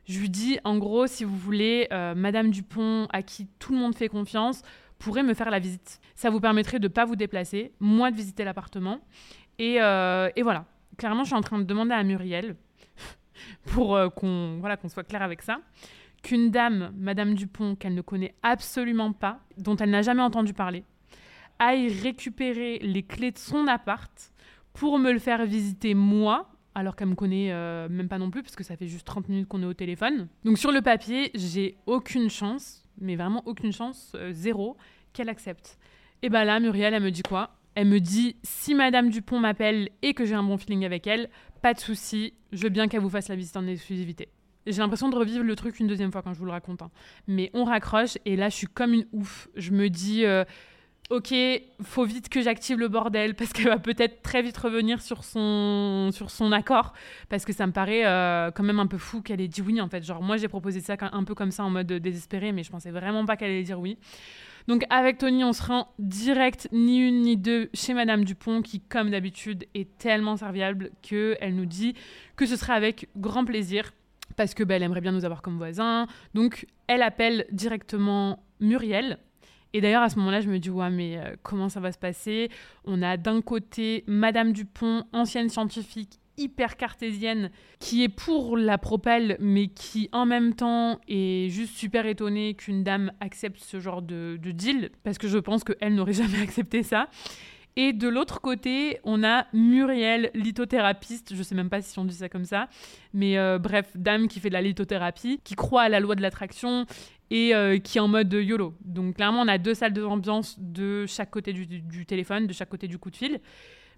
Je 0.05 0.19
lui 0.19 0.29
dis 0.29 0.57
en 0.63 0.77
gros 0.77 1.05
si 1.07 1.25
vous 1.25 1.35
voulez 1.35 1.87
euh, 1.91 2.15
Madame 2.15 2.49
Dupont 2.49 3.07
à 3.11 3.21
qui 3.21 3.47
tout 3.59 3.73
le 3.73 3.79
monde 3.79 3.95
fait 3.95 4.07
confiance 4.07 4.61
pourrait 4.99 5.23
me 5.23 5.33
faire 5.33 5.49
la 5.49 5.59
visite. 5.59 5.99
Ça 6.15 6.29
vous 6.29 6.39
permettrait 6.39 6.79
de 6.79 6.87
ne 6.87 6.93
pas 6.93 7.05
vous 7.05 7.15
déplacer, 7.15 7.71
moi 7.79 8.11
de 8.11 8.15
visiter 8.15 8.43
l'appartement. 8.43 8.99
Et, 9.59 9.81
euh, 9.81 10.29
et, 10.35 10.41
voilà. 10.41 10.65
Clairement, 10.97 11.23
je 11.23 11.27
suis 11.27 11.35
en 11.35 11.41
train 11.41 11.59
de 11.59 11.63
demander 11.63 11.93
à 11.93 12.03
Muriel, 12.03 12.55
pour 13.67 13.95
euh, 13.95 14.09
qu'on 14.09 14.57
voilà, 14.59 14.77
qu'on 14.77 14.89
soit 14.89 15.03
clair 15.03 15.21
avec 15.21 15.41
ça, 15.41 15.59
qu'une 16.23 16.49
dame, 16.49 16.91
Madame 16.97 17.35
Dupont, 17.35 17.75
qu'elle 17.75 17.93
ne 17.93 18.01
connaît 18.01 18.33
absolument 18.41 19.13
pas, 19.13 19.39
dont 19.57 19.75
elle 19.75 19.91
n'a 19.91 20.01
jamais 20.01 20.23
entendu 20.23 20.53
parler, 20.53 20.83
aille 21.59 21.87
récupérer 21.89 22.79
les 22.79 23.03
clés 23.03 23.31
de 23.31 23.37
son 23.37 23.67
appart 23.67 24.31
pour 24.73 24.97
me 24.99 25.11
le 25.11 25.19
faire 25.19 25.45
visiter 25.45 25.93
moi, 25.93 26.49
alors 26.73 26.95
qu'elle 26.95 27.09
me 27.09 27.15
connaît 27.15 27.51
euh, 27.51 27.87
même 27.89 28.07
pas 28.07 28.17
non 28.17 28.29
plus, 28.29 28.41
parce 28.41 28.55
que 28.55 28.63
ça 28.63 28.75
fait 28.75 28.87
juste 28.87 29.05
30 29.05 29.29
minutes 29.29 29.47
qu'on 29.47 29.61
est 29.61 29.67
au 29.67 29.73
téléphone. 29.73 30.27
Donc 30.45 30.57
sur 30.57 30.71
le 30.71 30.81
papier, 30.81 31.31
j'ai 31.35 31.77
aucune 31.85 32.29
chance, 32.29 32.87
mais 32.99 33.15
vraiment 33.15 33.43
aucune 33.45 33.71
chance, 33.71 34.15
zéro, 34.31 34.77
qu'elle 35.13 35.29
accepte. 35.29 35.77
Et 36.23 36.29
bah 36.29 36.45
là, 36.45 36.59
Muriel, 36.59 36.93
elle 36.93 37.03
me 37.03 37.11
dit 37.11 37.21
quoi? 37.21 37.56
Elle 37.77 37.89
me 37.89 37.99
dit 37.99 38.37
si 38.41 38.73
Madame 38.73 39.11
Dupont 39.11 39.39
m'appelle 39.39 39.89
et 40.01 40.15
que 40.15 40.25
j'ai 40.25 40.33
un 40.33 40.41
bon 40.41 40.57
feeling 40.57 40.83
avec 40.83 41.05
elle, 41.05 41.29
pas 41.61 41.75
de 41.75 41.79
souci, 41.79 42.33
je 42.51 42.63
veux 42.63 42.69
bien 42.69 42.87
qu'elle 42.87 43.01
vous 43.01 43.09
fasse 43.09 43.27
la 43.27 43.35
visite 43.35 43.55
en 43.55 43.67
exclusivité. 43.67 44.29
J'ai 44.65 44.79
l'impression 44.79 45.09
de 45.09 45.15
revivre 45.15 45.43
le 45.43 45.55
truc 45.55 45.79
une 45.79 45.85
deuxième 45.85 46.11
fois 46.11 46.23
quand 46.23 46.33
je 46.33 46.39
vous 46.39 46.45
le 46.45 46.51
raconte. 46.51 46.81
Hein. 46.81 46.89
Mais 47.27 47.51
on 47.53 47.65
raccroche 47.65 48.17
et 48.25 48.35
là, 48.35 48.49
je 48.49 48.55
suis 48.55 48.65
comme 48.65 48.93
une 48.93 49.05
ouf. 49.13 49.47
Je 49.55 49.69
me 49.69 49.91
dis. 49.91 50.25
Euh, 50.25 50.43
ok, 51.11 51.35
faut 51.83 52.03
vite 52.03 52.29
que 52.29 52.41
j'active 52.41 52.79
le 52.79 52.87
bordel 52.87 53.35
parce 53.35 53.53
qu'elle 53.53 53.67
va 53.67 53.77
peut-être 53.77 54.23
très 54.23 54.41
vite 54.41 54.57
revenir 54.57 54.99
sur 54.99 55.23
son, 55.23 56.09
sur 56.11 56.31
son 56.31 56.51
accord 56.51 56.93
parce 57.29 57.45
que 57.45 57.53
ça 57.53 57.67
me 57.67 57.71
paraît 57.73 58.07
euh, 58.07 58.49
quand 58.49 58.63
même 58.63 58.79
un 58.79 58.87
peu 58.87 58.97
fou 58.97 59.21
qu'elle 59.21 59.39
ait 59.39 59.47
dit 59.47 59.61
oui 59.61 59.79
en 59.79 59.87
fait. 59.87 60.03
Genre 60.03 60.23
moi 60.23 60.37
j'ai 60.37 60.47
proposé 60.47 60.81
ça 60.81 60.97
un 60.99 61.23
peu 61.23 61.35
comme 61.35 61.51
ça 61.51 61.63
en 61.63 61.69
mode 61.69 61.93
désespéré 61.93 62.51
mais 62.51 62.63
je 62.63 62.71
pensais 62.71 62.89
vraiment 62.89 63.23
pas 63.23 63.37
qu'elle 63.37 63.51
allait 63.51 63.61
dire 63.61 63.79
oui. 63.79 63.99
Donc 64.67 64.83
avec 64.89 65.17
Tony, 65.17 65.43
on 65.43 65.53
se 65.53 65.63
rend 65.63 65.87
direct, 65.97 66.67
ni 66.71 66.99
une 66.99 67.21
ni 67.21 67.37
deux, 67.37 67.69
chez 67.73 67.93
Madame 67.93 68.25
Dupont, 68.25 68.61
qui, 68.61 68.81
comme 68.81 69.11
d'habitude, 69.11 69.65
est 69.73 69.97
tellement 69.97 70.35
serviable 70.35 70.91
qu'elle 71.01 71.55
nous 71.55 71.65
dit 71.65 71.93
que 72.35 72.45
ce 72.45 72.57
sera 72.57 72.73
avec 72.73 73.07
grand 73.15 73.45
plaisir, 73.45 73.93
parce 74.35 74.53
que 74.53 74.63
bah, 74.63 74.75
elle 74.75 74.83
aimerait 74.83 75.01
bien 75.01 75.13
nous 75.13 75.25
avoir 75.25 75.41
comme 75.41 75.57
voisins. 75.57 76.05
Donc 76.33 76.67
elle 76.87 77.01
appelle 77.01 77.45
directement 77.51 78.43
Muriel. 78.59 79.19
Et 79.73 79.81
d'ailleurs, 79.81 80.03
à 80.03 80.09
ce 80.09 80.17
moment-là, 80.19 80.41
je 80.41 80.49
me 80.49 80.59
dis, 80.59 80.69
ouais, 80.69 80.89
mais 80.89 81.17
euh, 81.17 81.35
comment 81.43 81.69
ça 81.69 81.79
va 81.79 81.91
se 81.91 81.97
passer? 81.97 82.49
On 82.85 83.01
a 83.01 83.17
d'un 83.17 83.41
côté 83.41 84.03
Madame 84.07 84.53
Dupont, 84.53 85.03
ancienne 85.13 85.49
scientifique 85.49 86.19
hyper 86.37 86.77
cartésienne 86.77 87.51
qui 87.79 88.03
est 88.03 88.09
pour 88.09 88.57
la 88.57 88.77
propelle 88.77 89.37
mais 89.39 89.67
qui 89.67 90.09
en 90.11 90.25
même 90.25 90.53
temps 90.53 90.99
est 91.07 91.49
juste 91.49 91.75
super 91.75 92.05
étonnée 92.05 92.53
qu'une 92.53 92.83
dame 92.83 93.11
accepte 93.19 93.59
ce 93.59 93.79
genre 93.79 94.01
de, 94.01 94.37
deal 94.37 94.89
parce 95.03 95.17
que 95.17 95.27
je 95.27 95.37
pense 95.37 95.63
qu'elle 95.63 95.95
n'aurait 95.95 96.13
jamais 96.13 96.41
accepté 96.41 96.83
ça. 96.83 97.09
Et 97.79 97.93
de 97.93 98.07
l'autre 98.07 98.41
côté, 98.41 98.99
on 99.03 99.23
a 99.23 99.45
Muriel, 99.53 100.31
lithothérapeute, 100.33 101.35
je 101.35 101.43
sais 101.43 101.53
même 101.53 101.69
pas 101.69 101.83
si 101.83 101.99
on 101.99 102.05
dit 102.05 102.15
ça 102.15 102.27
comme 102.27 102.43
ça, 102.45 102.69
mais 103.13 103.37
euh, 103.37 103.59
bref, 103.59 103.91
dame 103.93 104.27
qui 104.27 104.39
fait 104.39 104.49
de 104.49 104.55
la 104.55 104.63
lithothérapie, 104.63 105.39
qui 105.43 105.53
croit 105.53 105.83
à 105.83 105.89
la 105.89 105.99
loi 105.99 106.15
de 106.15 106.23
l'attraction 106.23 106.87
et 107.29 107.53
euh, 107.53 107.77
qui 107.77 107.99
est 107.99 108.01
en 108.01 108.07
mode 108.07 108.33
YOLO. 108.33 108.73
Donc 108.83 109.17
clairement, 109.17 109.41
on 109.41 109.47
a 109.47 109.59
deux 109.59 109.75
salles 109.75 109.93
d'ambiance 109.93 110.55
de 110.59 111.05
chaque 111.05 111.29
côté 111.29 111.53
du 111.53 112.05
téléphone, 112.07 112.47
de 112.47 112.53
chaque 112.53 112.69
côté 112.69 112.87
du 112.87 112.97
coup 112.97 113.11
de 113.11 113.15
fil. 113.15 113.39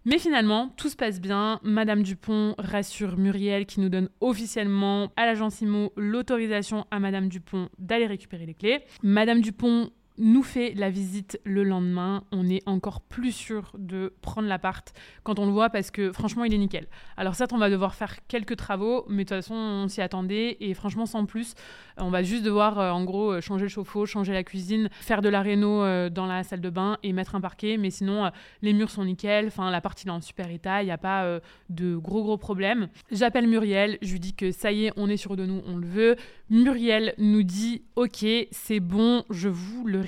Mais 0.06 0.18
finalement, 0.18 0.70
tout 0.78 0.90
se 0.90 0.96
passe 0.96 1.20
bien. 1.20 1.60
Madame 1.64 2.04
Dupont 2.04 2.56
rassure 2.58 3.18
Muriel 3.18 3.66
qui 3.66 3.80
nous 3.80 3.90
donne 3.90 4.10
officiellement 4.22 5.12
à 5.16 5.26
l'agence 5.26 5.62
IMO 5.62 5.92
l'autorisation 5.98 6.86
à 6.92 7.00
Madame 7.00 7.28
Dupont 7.28 7.70
d'aller 7.78 8.08
récupérer 8.08 8.46
les 8.46 8.54
clés. 8.54 8.80
Madame 9.04 9.42
Dupont 9.42 9.92
nous 10.20 10.44
fait 10.44 10.74
la 10.76 10.90
visite 10.90 11.40
le 11.46 11.64
lendemain. 11.64 12.24
On 12.32 12.48
est 12.48 12.62
encore 12.68 13.02
plus 13.02 13.32
sûr 13.32 13.72
de 13.78 14.14
prendre 14.22 14.48
l'appart 14.48 14.94
quand 15.24 15.40
on 15.40 15.46
le 15.46 15.52
voit 15.52 15.70
parce 15.70 15.92
que 15.92 16.12
franchement, 16.12 16.44
il 16.44 16.54
est 16.54 16.58
nickel. 16.58 16.88
Alors 17.18 17.36
certes, 17.36 17.54
on 17.54 17.58
va 17.58 17.70
devoir 17.70 17.96
faire 17.96 18.18
quelques 18.28 18.58
travaux, 18.58 19.06
mais 19.10 19.24
de 19.24 19.30
toute 19.30 19.38
façon, 19.38 19.56
on 19.56 19.88
s'y 19.88 20.02
attendait 20.02 20.58
et 20.60 20.74
franchement, 20.74 21.06
sans 21.06 21.26
plus, 21.26 21.56
on 21.98 22.10
va 22.10 22.22
juste 22.22 22.44
devoir 22.44 22.80
euh, 22.80 22.92
en 22.92 23.04
gros 23.04 23.34
euh, 23.34 23.42
changer 23.42 23.66
le 23.66 23.70
chauffe-eau, 23.70 24.06
changer 24.06 24.34
la 24.34 24.44
cuisine, 24.44 24.90
faire 25.02 25.22
de 25.22 25.30
la 25.30 25.42
réno 25.42 25.84
euh, 25.84 26.10
dans 26.10 26.26
la 26.26 26.44
salle 26.44 26.62
de 26.62 26.70
bain 26.70 26.98
et 27.04 27.14
mettre 27.14 27.36
un 27.36 27.42
parquet. 27.42 27.78
Mais 27.78 27.90
sinon, 27.90 28.30
les 28.62 28.74
murs 28.74 28.90
sont 28.90 29.06
nickel. 29.06 29.48
Enfin, 29.48 29.72
la 29.72 29.82
partie 29.82 30.08
est 30.08 30.12
en 30.12 30.22
super 30.22 30.52
état. 30.52 30.84
Il 30.84 30.86
n'y 30.86 30.92
a 30.92 30.98
pas 30.98 31.40
de 31.70 31.96
gros 31.96 32.24
gros 32.24 32.38
problèmes. 32.38 32.90
J'appelle 33.12 33.48
Muriel. 33.48 33.98
Je 34.02 34.12
lui 34.12 34.20
dis 34.20 34.34
que 34.34 34.52
ça 34.52 34.72
y 34.72 34.86
est, 34.86 34.94
on 34.98 35.10
est 35.10 35.18
sûr 35.18 35.36
de 35.36 35.46
nous, 35.46 35.62
on 35.66 35.78
le 35.78 35.88
veut. 35.88 36.16
Muriel 36.50 37.14
nous 37.18 37.44
dit, 37.44 37.84
ok, 37.96 38.26
c'est 38.52 38.80
bon, 38.80 39.24
je 39.30 39.50
vous 39.50 39.86
le 39.86 40.02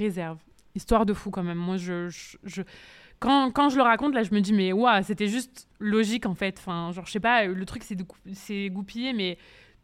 Histoire 0.76 1.06
de 1.06 1.14
fou 1.14 1.32
quand 1.32 1.44
même. 1.44 1.58
Moi, 1.58 1.78
je, 1.78 2.10
je, 2.44 2.62
Quand, 3.20 3.52
quand, 3.52 3.70
je 3.70 3.78
le 3.78 3.84
raconte, 3.84 4.14
là, 4.14 4.24
je 4.24 4.34
me 4.34 4.40
dis, 4.40 4.54
mais 4.54 4.72
waouh, 4.72 5.04
c'était 5.04 5.28
juste 5.28 5.68
logique 5.80 6.26
en 6.26 6.36
fait. 6.36 6.58
Enfin, 6.60 6.92
genre, 6.92 7.06
je 7.06 7.12
sais 7.12 7.20
pas, 7.20 7.46
le 7.46 7.66
truc 7.66 7.84
c'est 8.34 8.70
goupillé, 8.70 9.14
mais 9.14 9.38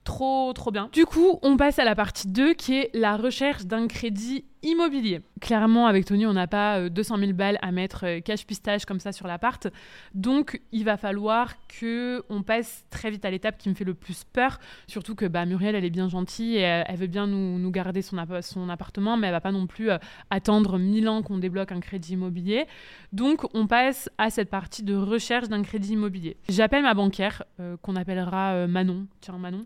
trop, 0.03 0.53
trop 0.53 0.71
bien. 0.71 0.89
Du 0.93 1.05
coup, 1.05 1.38
on 1.41 1.57
passe 1.57 1.79
à 1.79 1.83
la 1.83 1.93
partie 1.93 2.29
2 2.29 2.53
qui 2.53 2.75
est 2.75 2.89
la 2.93 3.17
recherche 3.17 3.65
d'un 3.65 3.88
crédit 3.88 4.45
immobilier. 4.67 5.21
Clairement, 5.39 5.88
avec 5.88 6.05
Tony, 6.05 6.25
on 6.25 6.33
n'a 6.33 6.47
pas 6.47 6.89
200 6.89 7.15
euh, 7.15 7.19
000 7.19 7.33
balles 7.33 7.57
à 7.62 7.71
mettre 7.71 8.05
euh, 8.05 8.19
cash 8.19 8.45
pistage 8.45 8.86
comme 8.86 9.00
ça 9.00 9.12
sur 9.12 9.25
l'appart. 9.25 9.67
Donc, 10.13 10.62
il 10.71 10.83
va 10.83 10.97
falloir 10.97 11.53
que 11.67 12.24
on 12.29 12.43
passe 12.43 12.86
très 12.89 13.09
vite 13.09 13.24
à 13.24 13.31
l'étape 13.31 13.57
qui 13.57 13.69
me 13.69 13.74
fait 13.74 13.86
le 13.86 13.93
plus 13.93 14.25
peur. 14.25 14.59
Surtout 14.88 15.15
que 15.15 15.25
bah, 15.25 15.45
Muriel, 15.45 15.75
elle 15.75 15.86
est 15.86 15.89
bien 15.89 16.09
gentille 16.09 16.57
et 16.57 16.65
euh, 16.65 16.83
elle 16.86 16.97
veut 16.97 17.07
bien 17.07 17.27
nous, 17.27 17.71
garder 17.71 18.01
son, 18.01 18.17
appartement, 18.17 19.17
mais 19.17 19.27
elle 19.27 19.33
va 19.33 19.41
pas 19.41 19.51
non 19.51 19.67
plus 19.67 19.89
attendre 20.29 20.77
1000 20.77 21.09
ans 21.09 21.21
qu'on 21.21 21.38
débloque 21.38 21.71
un 21.71 21.79
crédit 21.79 22.13
immobilier. 22.13 22.65
Donc, 23.13 23.45
on 23.53 23.67
passe 23.67 24.09
à 24.17 24.29
cette 24.29 24.50
partie 24.50 24.83
de 24.83 24.95
recherche 24.95 25.47
d'un 25.47 25.62
crédit 25.62 25.93
immobilier. 25.93 26.38
J'appelle 26.50 26.83
ma 26.83 26.93
banquière, 26.93 27.43
qu'on 27.81 27.95
appellera 27.95 28.67
Manon. 28.67 29.07
Tiens, 29.21 29.38
Manon. 29.38 29.65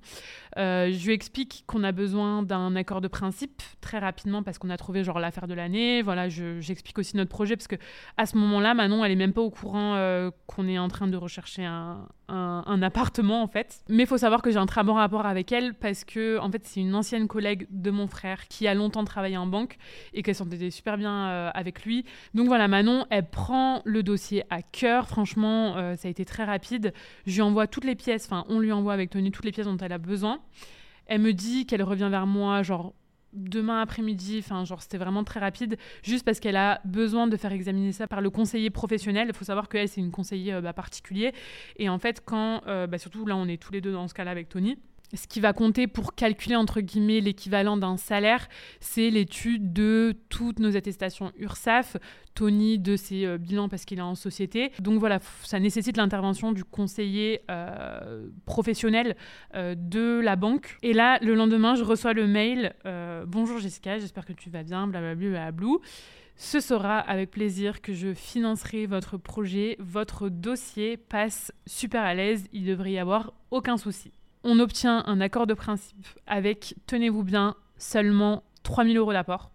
je 0.57 1.05
lui 1.05 1.13
explique 1.13 1.63
qu'on 1.67 1.83
a 1.83 1.91
besoin 1.91 2.43
d'un 2.43 2.75
accord 2.75 3.01
de 3.01 3.07
principe 3.07 3.61
très 3.81 3.99
rapidement 3.99 4.43
parce 4.43 4.57
qu'on 4.57 4.69
a 4.69 4.77
genre 5.03 5.19
l'affaire 5.19 5.47
de 5.47 5.53
l'année. 5.53 6.01
Voilà, 6.01 6.29
j'explique 6.29 6.97
aussi 6.99 7.17
notre 7.17 7.29
projet 7.29 7.55
parce 7.55 7.67
que 7.67 7.75
à 8.17 8.25
ce 8.25 8.37
moment-là, 8.37 8.73
Manon, 8.73 9.03
elle 9.03 9.11
est 9.11 9.15
même 9.15 9.33
pas 9.33 9.41
au 9.41 9.49
courant 9.49 9.95
euh, 9.95 10.31
qu'on 10.47 10.67
est 10.67 10.77
en 10.77 10.87
train 10.87 11.07
de 11.07 11.17
rechercher 11.17 11.65
un, 11.65 12.07
un, 12.27 12.81
appartement 12.81 13.41
en 13.41 13.47
fait. 13.47 13.81
Mais 13.89 14.05
faut 14.05 14.17
savoir 14.17 14.41
que 14.41 14.51
j'ai 14.51 14.57
un 14.57 14.65
très 14.65 14.83
bon 14.83 14.93
rapport 14.93 15.25
avec 15.25 15.51
elle 15.51 15.73
parce 15.73 16.03
que 16.03 16.39
en 16.39 16.51
fait, 16.51 16.61
c'est 16.65 16.79
une 16.79 16.95
ancienne 16.95 17.27
collègue 17.27 17.67
de 17.69 17.91
mon 17.91 18.07
frère 18.07 18.47
qui 18.47 18.67
a 18.67 18.73
longtemps 18.73 19.03
travaillé 19.03 19.37
en 19.37 19.47
banque 19.47 19.77
et 20.13 20.23
qu'elle 20.23 20.35
s'entendait 20.35 20.71
super 20.71 20.97
bien 20.97 21.27
euh, 21.27 21.51
avec 21.53 21.85
lui. 21.85 22.05
Donc 22.33 22.47
voilà, 22.47 22.67
Manon, 22.67 23.05
elle 23.09 23.29
prend 23.29 23.81
le 23.85 24.03
dossier 24.03 24.43
à 24.49 24.61
cœur. 24.61 25.07
Franchement, 25.07 25.77
euh, 25.77 25.95
ça 25.95 26.07
a 26.07 26.11
été 26.11 26.25
très 26.25 26.43
rapide. 26.43 26.93
Je 27.25 27.35
lui 27.35 27.41
envoie 27.41 27.67
toutes 27.67 27.85
les 27.85 27.95
pièces, 27.95 28.25
enfin, 28.25 28.45
on 28.49 28.59
lui 28.59 28.71
envoie 28.71 28.93
avec 28.93 29.09
Tony 29.09 29.31
toutes 29.31 29.45
les 29.45 29.51
pièces 29.51 29.67
dont 29.67 29.77
elle 29.77 29.93
a 29.93 29.97
besoin. 29.97 30.39
Elle 31.07 31.21
me 31.21 31.33
dit 31.33 31.65
qu'elle 31.65 31.83
revient 31.83 32.07
vers 32.09 32.25
moi, 32.25 32.63
genre 32.63 32.93
demain 33.33 33.81
après-midi, 33.81 34.37
enfin 34.39 34.65
genre 34.65 34.81
c'était 34.81 34.97
vraiment 34.97 35.23
très 35.23 35.39
rapide, 35.39 35.77
juste 36.03 36.25
parce 36.25 36.39
qu'elle 36.39 36.57
a 36.57 36.81
besoin 36.85 37.27
de 37.27 37.37
faire 37.37 37.51
examiner 37.51 37.91
ça 37.91 38.07
par 38.07 38.21
le 38.21 38.29
conseiller 38.29 38.69
professionnel. 38.69 39.27
Il 39.29 39.35
faut 39.35 39.45
savoir 39.45 39.69
qu'elle 39.69 39.87
c'est 39.87 40.01
une 40.01 40.11
conseillère 40.11 40.57
euh, 40.57 40.61
bah, 40.61 40.73
particulier 40.73 41.33
et 41.77 41.89
en 41.89 41.99
fait 41.99 42.21
quand, 42.25 42.61
euh, 42.67 42.87
bah, 42.87 42.97
surtout 42.97 43.25
là 43.25 43.35
on 43.35 43.47
est 43.47 43.61
tous 43.61 43.71
les 43.71 43.81
deux 43.81 43.93
dans 43.93 44.07
ce 44.07 44.13
cas-là 44.13 44.31
avec 44.31 44.49
Tony, 44.49 44.77
ce 45.13 45.27
qui 45.27 45.39
va 45.39 45.53
compter 45.53 45.87
pour 45.87 46.15
calculer 46.15 46.55
entre 46.55 46.81
guillemets 46.81 47.19
l'équivalent 47.19 47.77
d'un 47.77 47.97
salaire, 47.97 48.47
c'est 48.79 49.09
l'étude 49.09 49.73
de 49.73 50.15
toutes 50.29 50.59
nos 50.59 50.77
attestations 50.77 51.31
URSAF, 51.37 51.97
Tony 52.33 52.79
de 52.79 52.95
ses 52.95 53.25
euh, 53.25 53.37
bilans 53.37 53.67
parce 53.67 53.85
qu'il 53.85 53.99
est 53.99 54.03
en 54.03 54.15
société. 54.15 54.71
Donc 54.79 54.99
voilà, 54.99 55.19
ça 55.43 55.59
nécessite 55.59 55.97
l'intervention 55.97 56.51
du 56.51 56.63
conseiller 56.63 57.41
euh, 57.51 58.29
professionnel 58.45 59.15
euh, 59.55 59.75
de 59.77 60.21
la 60.23 60.35
banque. 60.35 60.77
Et 60.81 60.93
là, 60.93 61.19
le 61.21 61.35
lendemain, 61.35 61.75
je 61.75 61.83
reçois 61.83 62.13
le 62.13 62.27
mail 62.27 62.73
Bonjour 63.27 63.59
Jessica, 63.59 63.99
j'espère 63.99 64.25
que 64.25 64.33
tu 64.33 64.49
vas 64.49 64.63
bien, 64.63 64.87
blablabla, 64.87 65.29
blablabla. 65.29 65.77
Ce 66.35 66.59
sera 66.59 66.99
avec 66.99 67.31
plaisir 67.31 67.81
que 67.81 67.93
je 67.93 68.13
financerai 68.13 68.85
votre 68.87 69.17
projet. 69.17 69.75
Votre 69.79 70.29
dossier 70.29 70.97
passe 70.97 71.51
super 71.67 72.01
à 72.01 72.13
l'aise, 72.13 72.45
il 72.51 72.65
devrait 72.65 72.93
y 72.93 72.99
avoir 72.99 73.33
aucun 73.51 73.77
souci 73.77 74.11
on 74.43 74.59
obtient 74.59 75.03
un 75.05 75.21
accord 75.21 75.47
de 75.47 75.53
principe 75.53 76.07
avec, 76.27 76.75
tenez-vous 76.87 77.23
bien, 77.23 77.55
seulement 77.77 78.43
3000 78.63 78.97
euros 78.97 79.13
d'apport. 79.13 79.51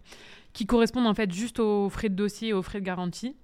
qui 0.53 0.65
correspondent 0.65 1.05
en 1.05 1.13
fait 1.13 1.31
juste 1.31 1.59
aux 1.59 1.87
frais 1.87 2.09
de 2.09 2.15
dossier 2.15 2.49
et 2.49 2.53
aux 2.53 2.63
frais 2.63 2.79
de 2.79 2.85
garantie, 2.85 3.35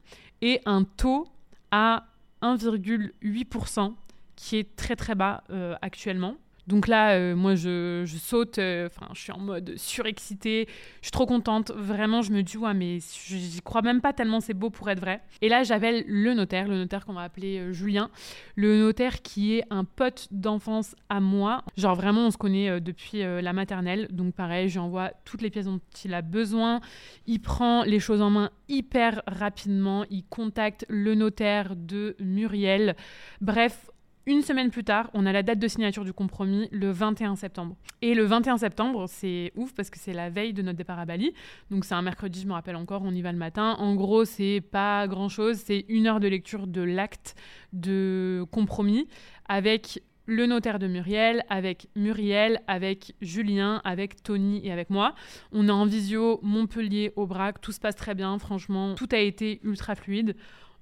et 0.42 0.62
un 0.66 0.84
taux 0.84 1.28
à 1.70 2.08
1,8%, 2.42 3.94
qui 4.36 4.58
est 4.58 4.76
très 4.76 4.96
très 4.96 5.14
bas 5.14 5.44
euh, 5.52 5.76
actuellement. 5.84 6.36
Donc 6.68 6.88
là, 6.88 7.12
euh, 7.12 7.36
moi, 7.36 7.56
je, 7.56 8.06
saute, 8.06 8.58
euh, 8.58 8.88
enfin, 8.88 9.08
je 9.14 9.20
suis 9.20 9.32
en 9.32 9.40
mode 9.40 9.74
surexcitée, 9.76 10.68
je 11.02 11.08
suis 11.08 11.12
trop 11.12 11.26
contente. 11.26 11.72
Vraiment, 11.76 12.22
je 12.22 12.32
me 12.32 12.42
dis, 12.42 12.58
ouais, 12.58 12.74
mais 12.74 13.00
j'y 13.00 13.62
crois 13.62 13.82
même 13.82 14.00
pas 14.00 14.14
tellement 14.14 14.40
c'est 14.40 14.54
beau 14.54 14.70
pour 14.70 14.90
être 14.90 15.00
vrai. 15.00 15.22
Et 15.42 15.50
là, 15.50 15.64
j'appelle 15.64 16.06
le 16.08 16.34
notaire, 16.34 16.68
le 16.68 16.78
notaire 16.78 17.06
qu'on 17.06 17.14
va 17.14 17.22
appeler 17.22 17.60
euh, 17.60 17.74
Julien, 17.74 18.10
le 18.56 18.80
notaire 18.80 19.22
qui 19.22 19.56
est 19.56 19.66
un 19.70 19.84
pote 19.84 20.28
d'enfance 20.32 20.96
à 21.10 21.20
moi. 21.20 21.64
Genre, 21.76 21.96
vraiment, 21.96 22.28
on 22.28 22.32
se 22.32 22.38
connaît 22.38 22.80
depuis 22.80 23.20
la 23.20 23.54
maternelle. 23.54 24.08
Donc, 24.12 24.34
pareil, 24.34 24.70
je 24.70 24.74
lui 24.74 24.80
envoie 24.80 25.12
toutes 25.26 25.42
les 25.42 25.50
pièces 25.50 25.66
dont 25.66 25.82
il 26.06 26.14
a 26.14 26.22
besoin. 26.22 26.80
Il 27.28 27.40
prend 27.42 27.84
les 27.84 28.00
choses 28.00 28.22
en 28.22 28.30
main 28.30 28.52
hyper 28.70 29.22
rapidement. 29.28 30.06
Il 30.10 30.24
contacte 30.26 30.86
le 30.90 31.16
notaire 31.16 31.76
de 31.76 32.16
Muriel. 32.20 32.96
Bref, 33.42 33.90
une 34.26 34.42
semaine 34.42 34.72
plus 34.72 34.84
tard, 34.84 35.10
on 35.14 35.26
a 35.26 35.32
la 35.32 35.44
date 35.44 35.60
de 35.60 35.68
signature 35.68 36.06
du 36.06 36.14
compromis, 36.14 36.70
le 36.72 36.92
21 36.92 37.36
septembre. 37.36 37.76
Et 38.02 38.16
le 38.16 38.24
21 38.24 38.58
septembre, 38.58 39.06
c'est 39.08 39.52
ouf 39.56 39.74
parce 39.74 39.90
que 39.90 40.00
c'est 40.00 40.14
la 40.14 40.30
veille 40.30 40.54
de 40.54 40.62
notre 40.62 40.78
départ 40.78 41.00
à 41.00 41.06
Bali. 41.06 41.34
Donc 41.72 41.84
c'est 41.84 41.94
un 41.94 42.02
mercredi, 42.02 42.42
je 42.42 42.48
me 42.48 42.54
rappelle 42.54 42.78
encore, 42.78 43.02
on 43.04 43.12
y 43.12 43.22
va 43.22 43.32
le 43.32 43.38
matin. 43.38 43.76
En 43.80 43.96
gros, 43.96 44.24
c'est 44.24 44.62
pas 44.62 45.08
grand-chose, 45.08 45.58
c'est 45.58 45.86
une 45.90 46.08
heure 46.08 46.20
de 46.20 46.28
lecture 46.28 46.68
de 46.68 46.82
l'acte 46.82 47.36
de 47.74 48.46
compromis 48.52 49.08
avec 49.50 50.02
le 50.26 50.46
notaire 50.46 50.80
de 50.80 50.88
Muriel, 50.88 51.44
avec 51.50 51.90
Muriel, 51.96 52.62
avec 52.68 53.16
Julien, 53.22 53.82
avec 53.84 54.24
Tony 54.24 54.66
et 54.66 54.72
avec 54.72 54.90
moi. 54.90 55.16
On 55.52 55.68
est 55.68 55.72
en 55.72 55.86
visio 55.86 56.40
Montpellier 56.44 57.12
au 57.18 57.28
Brac, 57.28 57.60
tout 57.60 57.74
se 57.74 57.80
passe 57.80 57.96
très 57.96 58.16
bien, 58.16 58.40
franchement, 58.40 58.96
tout 58.96 59.10
a 59.12 59.18
été 59.18 59.60
ultra 59.64 59.96
fluide. 59.96 60.36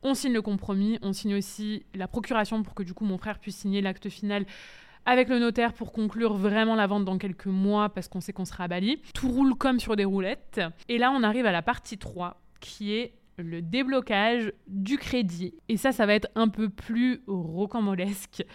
On 0.03 0.13
signe 0.13 0.33
le 0.33 0.41
compromis, 0.41 0.97
on 1.01 1.13
signe 1.13 1.35
aussi 1.35 1.85
la 1.93 2.07
procuration 2.07 2.63
pour 2.63 2.73
que 2.73 2.83
du 2.83 2.93
coup 2.93 3.05
mon 3.05 3.17
frère 3.17 3.39
puisse 3.39 3.57
signer 3.57 3.81
l'acte 3.81 4.09
final 4.09 4.45
avec 5.05 5.29
le 5.29 5.39
notaire 5.39 5.73
pour 5.73 5.91
conclure 5.91 6.33
vraiment 6.33 6.75
la 6.75 6.87
vente 6.87 7.05
dans 7.05 7.17
quelques 7.17 7.47
mois 7.47 7.89
parce 7.89 8.07
qu'on 8.07 8.21
sait 8.21 8.33
qu'on 8.33 8.45
sera 8.45 8.65
à 8.65 8.67
Bali. 8.67 9.01
Tout 9.13 9.29
roule 9.29 9.55
comme 9.55 9.79
sur 9.79 9.95
des 9.95 10.05
roulettes. 10.05 10.61
Et 10.89 10.97
là, 10.97 11.11
on 11.11 11.23
arrive 11.23 11.45
à 11.45 11.51
la 11.51 11.61
partie 11.61 11.97
3 11.97 12.39
qui 12.59 12.93
est 12.93 13.13
le 13.37 13.61
déblocage 13.61 14.53
du 14.67 14.97
crédit. 14.97 15.55
Et 15.69 15.77
ça, 15.77 15.91
ça 15.91 16.05
va 16.05 16.13
être 16.13 16.29
un 16.35 16.47
peu 16.47 16.69
plus 16.69 17.21
rocambolesque. 17.27 18.45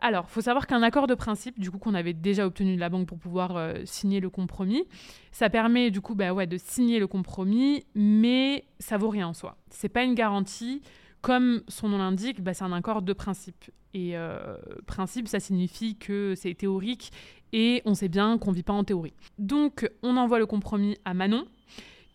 Alors, 0.00 0.28
faut 0.28 0.42
savoir 0.42 0.66
qu'un 0.66 0.82
accord 0.82 1.06
de 1.06 1.14
principe, 1.14 1.58
du 1.58 1.70
coup, 1.70 1.78
qu'on 1.78 1.94
avait 1.94 2.12
déjà 2.12 2.46
obtenu 2.46 2.74
de 2.74 2.80
la 2.80 2.88
banque 2.88 3.08
pour 3.08 3.18
pouvoir 3.18 3.56
euh, 3.56 3.74
signer 3.84 4.20
le 4.20 4.28
compromis, 4.28 4.84
ça 5.32 5.48
permet 5.48 5.90
du 5.90 6.00
coup 6.00 6.14
bah, 6.14 6.32
ouais, 6.32 6.46
de 6.46 6.58
signer 6.58 6.98
le 6.98 7.06
compromis, 7.06 7.84
mais 7.94 8.64
ça 8.78 8.98
vaut 8.98 9.08
rien 9.08 9.28
en 9.28 9.34
soi. 9.34 9.56
C'est 9.70 9.88
pas 9.88 10.04
une 10.04 10.14
garantie. 10.14 10.82
Comme 11.22 11.62
son 11.66 11.88
nom 11.88 11.98
l'indique, 11.98 12.42
bah, 12.42 12.54
c'est 12.54 12.64
un 12.64 12.72
accord 12.72 13.02
de 13.02 13.12
principe. 13.12 13.70
Et 13.94 14.16
euh, 14.16 14.56
principe, 14.86 15.26
ça 15.26 15.40
signifie 15.40 15.96
que 15.96 16.34
c'est 16.36 16.54
théorique 16.54 17.10
et 17.52 17.80
on 17.86 17.94
sait 17.94 18.08
bien 18.08 18.36
qu'on 18.36 18.52
vit 18.52 18.62
pas 18.62 18.74
en 18.74 18.84
théorie. 18.84 19.14
Donc, 19.38 19.90
on 20.02 20.18
envoie 20.18 20.38
le 20.38 20.46
compromis 20.46 20.98
à 21.04 21.14
Manon, 21.14 21.46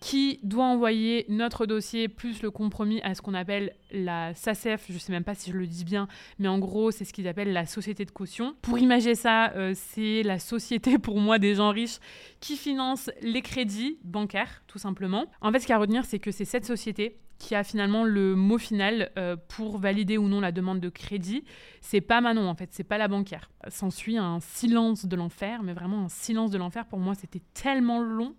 qui 0.01 0.39
doit 0.41 0.65
envoyer 0.65 1.25
notre 1.29 1.67
dossier 1.67 2.07
plus 2.07 2.41
le 2.41 2.49
compromis 2.49 2.99
à 3.03 3.13
ce 3.13 3.21
qu'on 3.21 3.35
appelle 3.35 3.75
la 3.91 4.33
SACEF, 4.33 4.85
je 4.89 4.95
ne 4.95 4.97
sais 4.97 5.11
même 5.11 5.23
pas 5.23 5.35
si 5.35 5.51
je 5.51 5.57
le 5.57 5.67
dis 5.67 5.85
bien, 5.85 6.07
mais 6.39 6.47
en 6.47 6.57
gros, 6.57 6.89
c'est 6.89 7.05
ce 7.05 7.13
qu'ils 7.13 7.27
appellent 7.27 7.53
la 7.53 7.67
société 7.67 8.03
de 8.03 8.11
caution. 8.11 8.55
Pour 8.63 8.79
imaginer 8.79 9.13
ça, 9.13 9.51
euh, 9.51 9.73
c'est 9.75 10.23
la 10.23 10.39
société 10.39 10.97
pour 10.97 11.19
moi 11.19 11.37
des 11.37 11.53
gens 11.53 11.69
riches 11.69 11.99
qui 12.39 12.57
finance 12.57 13.11
les 13.21 13.43
crédits 13.43 13.99
bancaires, 14.03 14.63
tout 14.65 14.79
simplement. 14.79 15.27
En 15.39 15.51
fait, 15.51 15.59
ce 15.59 15.65
qu'il 15.65 15.73
y 15.73 15.73
a 15.73 15.77
à 15.77 15.81
retenir, 15.81 16.03
c'est 16.03 16.19
que 16.19 16.31
c'est 16.31 16.45
cette 16.45 16.65
société 16.65 17.19
qui 17.37 17.53
a 17.53 17.63
finalement 17.63 18.03
le 18.03 18.35
mot 18.35 18.57
final 18.57 19.11
euh, 19.17 19.35
pour 19.49 19.77
valider 19.77 20.17
ou 20.17 20.27
non 20.27 20.39
la 20.39 20.51
demande 20.51 20.79
de 20.79 20.89
crédit. 20.89 21.43
C'est 21.79 22.01
pas 22.01 22.21
Manon 22.21 22.47
en 22.47 22.55
fait, 22.55 22.69
c'est 22.71 22.83
pas 22.83 22.97
la 22.97 23.07
banquière. 23.07 23.51
S'ensuit 23.67 24.17
un 24.17 24.39
silence 24.39 25.05
de 25.05 25.15
l'enfer, 25.15 25.61
mais 25.61 25.73
vraiment 25.73 26.05
un 26.05 26.09
silence 26.09 26.49
de 26.49 26.57
l'enfer. 26.57 26.85
Pour 26.85 26.99
moi, 26.99 27.13
c'était 27.13 27.41
tellement 27.53 27.99
long 27.99 28.35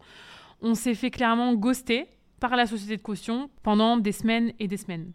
on 0.62 0.74
s'est 0.74 0.94
fait 0.94 1.10
clairement 1.10 1.54
ghoster 1.54 2.06
par 2.40 2.56
la 2.56 2.66
société 2.66 2.96
de 2.96 3.02
caution 3.02 3.50
pendant 3.62 3.96
des 3.96 4.12
semaines 4.12 4.52
et 4.58 4.68
des 4.68 4.76
semaines. 4.76 5.12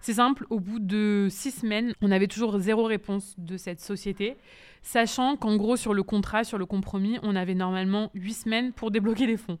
C'est 0.00 0.14
simple, 0.14 0.46
au 0.50 0.58
bout 0.58 0.80
de 0.80 1.28
six 1.30 1.52
semaines, 1.52 1.94
on 2.02 2.10
avait 2.10 2.26
toujours 2.26 2.58
zéro 2.58 2.84
réponse 2.84 3.34
de 3.38 3.56
cette 3.56 3.80
société, 3.80 4.36
sachant 4.82 5.36
qu'en 5.36 5.56
gros, 5.56 5.76
sur 5.76 5.94
le 5.94 6.02
contrat, 6.02 6.42
sur 6.42 6.58
le 6.58 6.66
compromis, 6.66 7.18
on 7.22 7.36
avait 7.36 7.54
normalement 7.54 8.10
huit 8.14 8.34
semaines 8.34 8.72
pour 8.72 8.90
débloquer 8.90 9.26
les 9.26 9.36
fonds. 9.36 9.58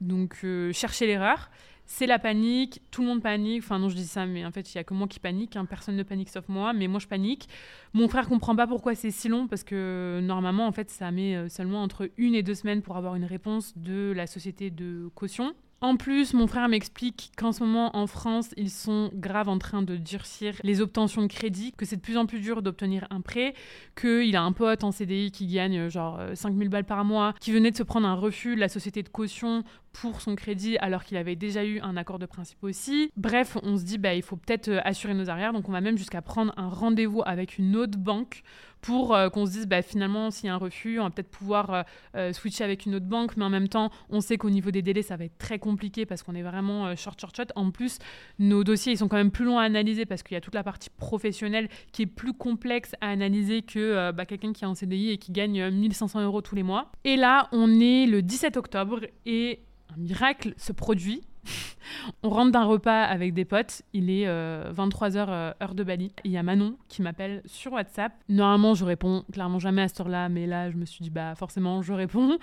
Donc, 0.00 0.38
euh, 0.42 0.72
chercher 0.72 1.06
l'erreur 1.06 1.50
c'est 1.86 2.06
la 2.06 2.18
panique, 2.18 2.82
tout 2.90 3.02
le 3.02 3.08
monde 3.08 3.22
panique. 3.22 3.62
Enfin, 3.62 3.78
non, 3.78 3.88
je 3.88 3.94
dis 3.94 4.06
ça, 4.06 4.26
mais 4.26 4.44
en 4.44 4.50
fait, 4.50 4.74
il 4.74 4.76
y 4.76 4.78
a 4.78 4.84
que 4.84 4.92
moi 4.92 5.06
qui 5.06 5.20
panique. 5.20 5.56
Hein. 5.56 5.64
Personne 5.64 5.96
ne 5.96 6.02
panique 6.02 6.28
sauf 6.28 6.48
moi, 6.48 6.72
mais 6.72 6.88
moi, 6.88 6.98
je 6.98 7.06
panique. 7.06 7.48
Mon 7.94 8.08
frère 8.08 8.28
comprend 8.28 8.56
pas 8.56 8.66
pourquoi 8.66 8.94
c'est 8.94 9.12
si 9.12 9.28
long, 9.28 9.46
parce 9.46 9.62
que 9.64 10.20
normalement, 10.22 10.66
en 10.66 10.72
fait, 10.72 10.90
ça 10.90 11.10
met 11.12 11.36
euh, 11.36 11.48
seulement 11.48 11.82
entre 11.82 12.10
une 12.16 12.34
et 12.34 12.42
deux 12.42 12.54
semaines 12.54 12.82
pour 12.82 12.96
avoir 12.96 13.14
une 13.14 13.24
réponse 13.24 13.72
de 13.76 14.12
la 14.14 14.26
société 14.26 14.70
de 14.70 15.08
caution. 15.14 15.54
En 15.82 15.96
plus, 15.96 16.32
mon 16.32 16.46
frère 16.46 16.68
m'explique 16.68 17.32
qu'en 17.36 17.52
ce 17.52 17.62
moment, 17.62 17.94
en 17.94 18.06
France, 18.06 18.50
ils 18.56 18.70
sont 18.70 19.10
grave 19.12 19.50
en 19.50 19.58
train 19.58 19.82
de 19.82 19.96
durcir 19.96 20.54
les 20.62 20.80
obtentions 20.80 21.20
de 21.20 21.26
crédit, 21.26 21.72
que 21.76 21.84
c'est 21.84 21.96
de 21.96 22.00
plus 22.00 22.16
en 22.16 22.24
plus 22.24 22.40
dur 22.40 22.62
d'obtenir 22.62 23.06
un 23.10 23.20
prêt, 23.20 23.52
qu'il 23.94 24.34
a 24.36 24.42
un 24.42 24.52
pote 24.52 24.84
en 24.84 24.90
CDI 24.90 25.30
qui 25.30 25.46
gagne 25.46 25.78
euh, 25.78 25.90
genre 25.90 26.18
5000 26.32 26.66
euh, 26.66 26.70
balles 26.70 26.84
par 26.84 27.04
mois, 27.04 27.34
qui 27.40 27.52
venait 27.52 27.70
de 27.70 27.76
se 27.76 27.82
prendre 27.82 28.06
un 28.06 28.14
refus 28.14 28.54
de 28.54 28.60
la 28.60 28.70
société 28.70 29.02
de 29.02 29.10
caution 29.10 29.64
pour 29.92 30.20
son 30.20 30.34
crédit 30.34 30.76
alors 30.78 31.04
qu'il 31.04 31.16
avait 31.16 31.36
déjà 31.36 31.64
eu 31.64 31.80
un 31.80 31.96
accord 31.96 32.18
de 32.18 32.26
principe 32.26 32.62
aussi. 32.62 33.10
Bref, 33.16 33.56
on 33.62 33.76
se 33.76 33.84
dit 33.84 33.98
bah 33.98 34.14
il 34.14 34.22
faut 34.22 34.36
peut-être 34.36 34.68
euh, 34.68 34.80
assurer 34.84 35.14
nos 35.14 35.28
arrières, 35.28 35.52
donc 35.52 35.68
on 35.68 35.72
va 35.72 35.82
même 35.82 35.98
jusqu'à 35.98 36.22
prendre 36.22 36.54
un 36.56 36.68
rendez-vous 36.68 37.22
avec 37.24 37.58
une 37.58 37.76
autre 37.76 37.98
banque 37.98 38.42
pour 38.86 39.16
euh, 39.16 39.28
qu'on 39.30 39.46
se 39.46 39.50
dise 39.50 39.66
bah, 39.66 39.82
finalement 39.82 40.30
s'il 40.30 40.46
y 40.46 40.48
a 40.48 40.54
un 40.54 40.58
refus, 40.58 41.00
on 41.00 41.04
va 41.04 41.10
peut-être 41.10 41.30
pouvoir 41.30 41.84
euh, 42.14 42.32
switcher 42.32 42.62
avec 42.62 42.86
une 42.86 42.94
autre 42.94 43.06
banque, 43.06 43.36
mais 43.36 43.44
en 43.44 43.50
même 43.50 43.68
temps 43.68 43.90
on 44.10 44.20
sait 44.20 44.38
qu'au 44.38 44.48
niveau 44.48 44.70
des 44.70 44.80
délais 44.80 45.02
ça 45.02 45.16
va 45.16 45.24
être 45.24 45.36
très 45.38 45.58
compliqué 45.58 46.06
parce 46.06 46.22
qu'on 46.22 46.36
est 46.36 46.42
vraiment 46.42 46.94
short 46.94 47.20
short 47.20 47.36
short. 47.36 47.52
En 47.56 47.72
plus, 47.72 47.98
nos 48.38 48.62
dossiers 48.62 48.92
ils 48.92 48.98
sont 48.98 49.08
quand 49.08 49.16
même 49.16 49.32
plus 49.32 49.44
longs 49.44 49.58
à 49.58 49.64
analyser 49.64 50.06
parce 50.06 50.22
qu'il 50.22 50.34
y 50.34 50.38
a 50.38 50.40
toute 50.40 50.54
la 50.54 50.62
partie 50.62 50.88
professionnelle 50.88 51.68
qui 51.90 52.02
est 52.02 52.06
plus 52.06 52.32
complexe 52.32 52.92
à 53.00 53.08
analyser 53.08 53.62
que 53.62 54.12
bah, 54.12 54.24
quelqu'un 54.24 54.52
qui 54.52 54.62
est 54.62 54.68
en 54.68 54.76
CDI 54.76 55.10
et 55.10 55.18
qui 55.18 55.32
gagne 55.32 55.68
1500 55.68 56.22
euros 56.22 56.40
tous 56.40 56.54
les 56.54 56.62
mois. 56.62 56.92
Et 57.02 57.16
là 57.16 57.48
on 57.50 57.80
est 57.80 58.06
le 58.06 58.22
17 58.22 58.56
octobre 58.56 59.00
et 59.24 59.62
un 59.92 60.00
miracle 60.00 60.54
se 60.58 60.72
produit. 60.72 61.22
On 62.22 62.30
rentre 62.30 62.52
d'un 62.52 62.64
repas 62.64 63.02
avec 63.02 63.34
des 63.34 63.44
potes, 63.44 63.82
il 63.92 64.10
est 64.10 64.26
23h 64.26 65.16
euh, 65.16 65.26
euh, 65.28 65.52
heure 65.62 65.74
de 65.74 65.84
Bali. 65.84 66.12
Il 66.24 66.30
y 66.30 66.36
a 66.36 66.42
Manon 66.42 66.76
qui 66.88 67.02
m'appelle 67.02 67.42
sur 67.46 67.72
WhatsApp. 67.72 68.12
Normalement, 68.28 68.74
je 68.74 68.84
réponds 68.84 69.24
clairement 69.32 69.58
jamais 69.58 69.82
à 69.82 69.88
cette 69.88 70.00
heure-là, 70.00 70.28
mais 70.28 70.46
là, 70.46 70.70
je 70.70 70.76
me 70.76 70.84
suis 70.84 71.02
dit, 71.02 71.10
bah 71.10 71.34
forcément, 71.34 71.82
je 71.82 71.92
réponds. 71.92 72.38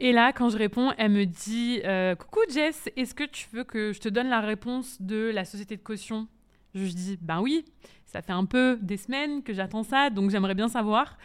Et 0.00 0.12
là, 0.12 0.32
quand 0.32 0.48
je 0.48 0.58
réponds, 0.58 0.92
elle 0.98 1.12
me 1.12 1.24
dit 1.24 1.80
euh, 1.84 2.14
Coucou 2.16 2.40
Jess, 2.52 2.88
est-ce 2.96 3.14
que 3.14 3.24
tu 3.24 3.48
veux 3.52 3.64
que 3.64 3.92
je 3.92 4.00
te 4.00 4.08
donne 4.08 4.28
la 4.28 4.40
réponse 4.40 5.00
de 5.00 5.30
la 5.32 5.44
société 5.44 5.76
de 5.76 5.82
caution? 5.82 6.26
Je 6.74 6.86
dis 6.86 7.16
Ben 7.20 7.40
oui, 7.40 7.64
ça 8.04 8.20
fait 8.20 8.32
un 8.32 8.44
peu 8.44 8.76
des 8.82 8.96
semaines 8.96 9.44
que 9.44 9.52
j'attends 9.52 9.84
ça, 9.84 10.10
donc 10.10 10.30
j'aimerais 10.30 10.56
bien 10.56 10.68
savoir. 10.68 11.16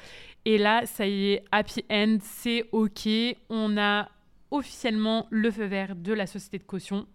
Et 0.46 0.58
là, 0.58 0.86
ça 0.86 1.08
y 1.08 1.34
est, 1.34 1.44
happy 1.52 1.84
end, 1.90 2.18
c'est 2.22 2.70
OK. 2.72 3.10
On 3.50 3.78
a 3.78 4.08
officiellement 4.52 5.28
le 5.30 5.52
feu 5.52 5.66
vert 5.66 5.96
de 5.96 6.14
la 6.14 6.28
société 6.28 6.58
de 6.58 6.64
caution. 6.64 7.08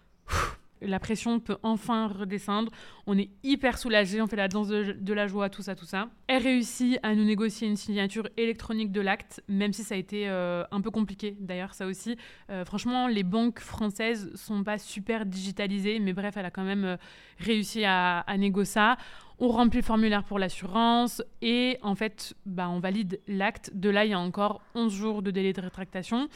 La 0.86 0.98
pression 0.98 1.40
peut 1.40 1.56
enfin 1.62 2.08
redescendre. 2.08 2.70
On 3.06 3.16
est 3.16 3.30
hyper 3.42 3.78
soulagé, 3.78 4.20
on 4.20 4.26
fait 4.26 4.36
la 4.36 4.48
danse 4.48 4.68
de, 4.68 5.12
la 5.12 5.26
joie, 5.26 5.48
tout 5.48 5.62
ça, 5.62 5.74
tout 5.74 5.84
ça. 5.84 6.08
Elle 6.26 6.42
réussit 6.42 6.98
à 7.02 7.14
nous 7.14 7.24
négocier 7.24 7.68
une 7.68 7.76
signature 7.76 8.28
électronique 8.36 8.92
de 8.92 9.00
l'acte, 9.00 9.42
même 9.48 9.72
si 9.72 9.82
ça 9.82 9.94
a 9.94 9.98
été 9.98 10.28
euh, 10.28 10.64
un 10.70 10.80
peu 10.80 10.90
compliqué 10.90 11.36
d'ailleurs, 11.40 11.74
ça 11.74 11.86
aussi. 11.86 12.16
Euh, 12.50 12.64
franchement, 12.64 13.08
les 13.08 13.22
banques 13.22 13.60
françaises 13.60 14.30
sont 14.34 14.62
pas 14.62 14.78
super 14.78 15.26
digitalisées, 15.26 16.00
mais 16.00 16.12
bref, 16.12 16.36
elle 16.36 16.46
a 16.46 16.50
quand 16.50 16.64
même 16.64 16.84
euh, 16.84 16.96
réussi 17.38 17.84
à, 17.86 18.24
négocier 18.36 18.64
ça. 18.64 18.96
On 19.38 19.48
remplit 19.48 19.80
le 19.80 19.84
formulaire 19.84 20.24
pour 20.24 20.38
l'assurance 20.38 21.22
et 21.42 21.76
en 21.82 21.94
fait, 21.94 22.34
bah, 22.46 22.68
on 22.70 22.78
valide 22.78 23.20
l'acte. 23.28 23.70
De 23.74 23.90
là, 23.90 24.04
il 24.04 24.12
y 24.12 24.14
a 24.14 24.18
encore 24.18 24.62
11 24.74 24.92
jours 24.92 25.22
de 25.22 25.30
délai 25.30 25.52
de 25.52 25.60
rétractation. 25.60 26.28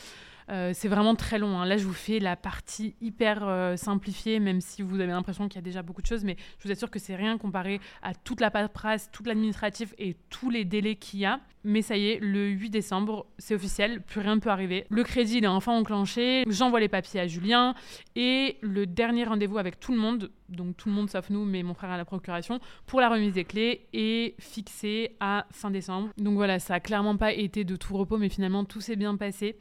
Euh, 0.50 0.70
c'est 0.74 0.88
vraiment 0.88 1.14
très 1.14 1.38
long. 1.38 1.58
Hein. 1.58 1.66
Là, 1.66 1.76
je 1.76 1.84
vous 1.84 1.92
fais 1.92 2.18
la 2.18 2.36
partie 2.36 2.94
hyper 3.00 3.40
euh, 3.42 3.76
simplifiée, 3.76 4.40
même 4.40 4.60
si 4.60 4.82
vous 4.82 5.00
avez 5.00 5.12
l'impression 5.12 5.48
qu'il 5.48 5.56
y 5.56 5.58
a 5.58 5.62
déjà 5.62 5.82
beaucoup 5.82 6.02
de 6.02 6.06
choses, 6.06 6.24
mais 6.24 6.36
je 6.58 6.64
vous 6.68 6.72
assure 6.72 6.90
que 6.90 6.98
c'est 6.98 7.16
rien 7.16 7.36
comparé 7.38 7.80
à 8.02 8.14
toute 8.14 8.40
la 8.40 8.50
paperasse, 8.50 9.10
toute 9.12 9.26
l'administratif 9.26 9.94
et 9.98 10.16
tous 10.30 10.50
les 10.50 10.64
délais 10.64 10.96
qu'il 10.96 11.20
y 11.20 11.26
a. 11.26 11.40
Mais 11.64 11.82
ça 11.82 11.96
y 11.96 12.08
est, 12.08 12.18
le 12.20 12.48
8 12.48 12.70
décembre, 12.70 13.26
c'est 13.36 13.54
officiel, 13.54 14.00
plus 14.00 14.20
rien 14.20 14.36
ne 14.36 14.40
peut 14.40 14.48
arriver. 14.48 14.86
Le 14.88 15.02
crédit, 15.02 15.38
il 15.38 15.44
est 15.44 15.48
enfin 15.48 15.72
enclenché. 15.72 16.44
J'envoie 16.48 16.80
les 16.80 16.88
papiers 16.88 17.20
à 17.20 17.26
Julien 17.26 17.74
et 18.16 18.56
le 18.62 18.86
dernier 18.86 19.24
rendez-vous 19.24 19.58
avec 19.58 19.78
tout 19.80 19.92
le 19.92 19.98
monde, 19.98 20.30
donc 20.48 20.76
tout 20.76 20.88
le 20.88 20.94
monde 20.94 21.10
sauf 21.10 21.28
nous, 21.30 21.44
mais 21.44 21.62
mon 21.62 21.74
frère 21.74 21.90
à 21.90 21.96
la 21.96 22.04
procuration, 22.04 22.60
pour 22.86 23.00
la 23.00 23.10
remise 23.10 23.34
des 23.34 23.44
clés 23.44 23.86
est 23.92 24.40
fixé 24.40 25.16
à 25.20 25.46
fin 25.50 25.70
décembre. 25.70 26.08
Donc 26.16 26.34
voilà, 26.34 26.58
ça 26.58 26.74
a 26.74 26.80
clairement 26.80 27.16
pas 27.16 27.32
été 27.32 27.64
de 27.64 27.76
tout 27.76 27.94
repos, 27.96 28.16
mais 28.16 28.28
finalement 28.28 28.64
tout 28.64 28.80
s'est 28.80 28.96
bien 28.96 29.16
passé. 29.16 29.56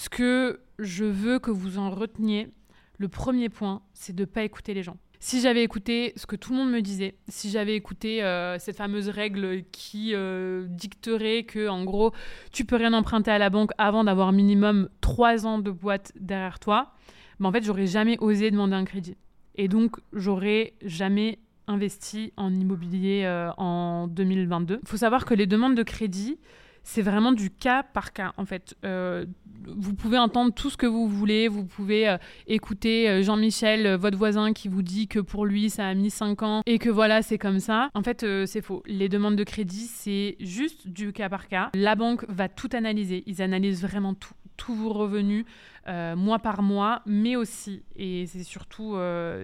Ce 0.00 0.08
que 0.08 0.60
je 0.78 1.04
veux 1.04 1.38
que 1.38 1.50
vous 1.50 1.76
en 1.76 1.90
reteniez, 1.90 2.48
le 2.96 3.08
premier 3.08 3.50
point, 3.50 3.82
c'est 3.92 4.16
de 4.16 4.22
ne 4.22 4.24
pas 4.24 4.44
écouter 4.44 4.72
les 4.72 4.82
gens. 4.82 4.96
Si 5.18 5.42
j'avais 5.42 5.62
écouté 5.62 6.14
ce 6.16 6.24
que 6.24 6.36
tout 6.36 6.52
le 6.52 6.56
monde 6.56 6.70
me 6.70 6.80
disait, 6.80 7.16
si 7.28 7.50
j'avais 7.50 7.76
écouté 7.76 8.22
euh, 8.22 8.58
cette 8.58 8.78
fameuse 8.78 9.10
règle 9.10 9.62
qui 9.72 10.14
euh, 10.14 10.64
dicterait 10.70 11.42
que, 11.42 11.68
en 11.68 11.84
gros, 11.84 12.14
tu 12.50 12.64
peux 12.64 12.76
rien 12.76 12.94
emprunter 12.94 13.30
à 13.30 13.36
la 13.36 13.50
banque 13.50 13.72
avant 13.76 14.02
d'avoir 14.02 14.32
minimum 14.32 14.88
trois 15.02 15.46
ans 15.46 15.58
de 15.58 15.70
boîte 15.70 16.12
derrière 16.18 16.60
toi, 16.60 16.94
ben 17.38 17.50
en 17.50 17.52
fait, 17.52 17.62
j'aurais 17.62 17.86
jamais 17.86 18.16
osé 18.20 18.50
demander 18.50 18.76
un 18.76 18.86
crédit. 18.86 19.18
Et 19.54 19.68
donc, 19.68 19.96
j'aurais 20.14 20.72
jamais 20.80 21.40
investi 21.66 22.32
en 22.38 22.54
immobilier 22.54 23.24
euh, 23.26 23.50
en 23.58 24.06
2022. 24.06 24.80
Il 24.82 24.88
faut 24.88 24.96
savoir 24.96 25.26
que 25.26 25.34
les 25.34 25.46
demandes 25.46 25.74
de 25.74 25.82
crédit, 25.82 26.38
c'est 26.82 27.02
vraiment 27.02 27.32
du 27.32 27.50
cas 27.50 27.82
par 27.82 28.12
cas 28.12 28.32
en 28.36 28.44
fait. 28.44 28.74
Euh, 28.84 29.26
vous 29.66 29.94
pouvez 29.94 30.18
entendre 30.18 30.54
tout 30.54 30.70
ce 30.70 30.76
que 30.76 30.86
vous 30.86 31.06
voulez, 31.06 31.46
vous 31.48 31.64
pouvez 31.64 32.08
euh, 32.08 32.16
écouter 32.46 33.22
Jean-Michel, 33.22 33.94
votre 33.96 34.16
voisin, 34.16 34.52
qui 34.52 34.68
vous 34.68 34.82
dit 34.82 35.06
que 35.06 35.18
pour 35.18 35.44
lui 35.44 35.70
ça 35.70 35.86
a 35.86 35.94
mis 35.94 36.10
5 36.10 36.42
ans 36.42 36.62
et 36.66 36.78
que 36.78 36.88
voilà 36.88 37.22
c'est 37.22 37.38
comme 37.38 37.60
ça. 37.60 37.90
En 37.94 38.02
fait 38.02 38.26
c'est 38.46 38.62
faux. 38.62 38.82
Les 38.86 39.08
demandes 39.08 39.36
de 39.36 39.44
crédit 39.44 39.86
c'est 39.86 40.36
juste 40.40 40.88
du 40.88 41.12
cas 41.12 41.28
par 41.28 41.48
cas. 41.48 41.70
La 41.74 41.94
banque 41.94 42.24
va 42.28 42.48
tout 42.48 42.70
analyser, 42.72 43.22
ils 43.26 43.42
analysent 43.42 43.82
vraiment 43.82 44.14
tout 44.14 44.34
tous 44.60 44.74
vos 44.74 44.92
revenus 44.92 45.46
mois 45.86 46.38
par 46.38 46.62
mois, 46.62 47.02
mais 47.06 47.36
aussi, 47.36 47.82
et 47.96 48.26
c'est 48.26 48.44
surtout 48.44 48.96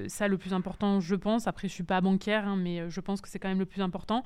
ça 0.08 0.28
le 0.28 0.38
plus 0.38 0.52
important, 0.52 1.00
je 1.00 1.14
pense, 1.14 1.46
après 1.46 1.68
je 1.68 1.72
suis 1.72 1.82
pas 1.82 2.00
bancaire, 2.00 2.46
hein, 2.46 2.56
mais 2.56 2.88
je 2.88 3.00
pense 3.00 3.20
que 3.20 3.28
c'est 3.28 3.38
quand 3.38 3.48
même 3.48 3.58
le 3.58 3.66
plus 3.66 3.82
important, 3.82 4.22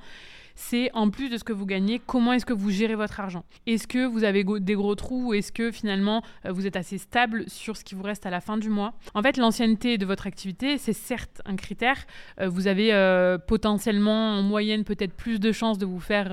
c'est 0.55 0.91
en 0.93 1.09
plus 1.09 1.29
de 1.29 1.37
ce 1.37 1.43
que 1.43 1.53
vous 1.53 1.65
gagnez, 1.65 1.99
comment 2.05 2.33
est-ce 2.33 2.45
que 2.45 2.53
vous 2.53 2.69
gérez 2.69 2.95
votre 2.95 3.19
argent? 3.19 3.43
Est-ce 3.65 3.87
que 3.87 4.05
vous 4.05 4.23
avez 4.23 4.43
des 4.59 4.73
gros 4.75 4.95
trous 4.95 5.29
ou 5.29 5.33
est-ce 5.33 5.51
que 5.51 5.71
finalement 5.71 6.23
euh, 6.45 6.51
vous 6.51 6.67
êtes 6.67 6.75
assez 6.75 6.97
stable 6.97 7.45
sur 7.47 7.77
ce 7.77 7.83
qui 7.83 7.95
vous 7.95 8.03
reste 8.03 8.25
à 8.25 8.29
la 8.29 8.41
fin 8.41 8.57
du 8.57 8.69
mois? 8.69 8.93
En 9.13 9.21
fait, 9.21 9.37
l'ancienneté 9.37 9.97
de 9.97 10.05
votre 10.05 10.27
activité, 10.27 10.77
c'est 10.77 10.93
certes 10.93 11.41
un 11.45 11.55
critère. 11.55 12.05
Euh, 12.39 12.49
vous 12.49 12.67
avez 12.67 12.93
euh, 12.93 13.37
potentiellement 13.37 14.37
en 14.37 14.43
moyenne 14.43 14.83
peut-être 14.83 15.13
plus 15.13 15.39
de 15.39 15.51
chances 15.51 15.77
de 15.77 15.85
vous 15.85 15.99
faire 15.99 16.31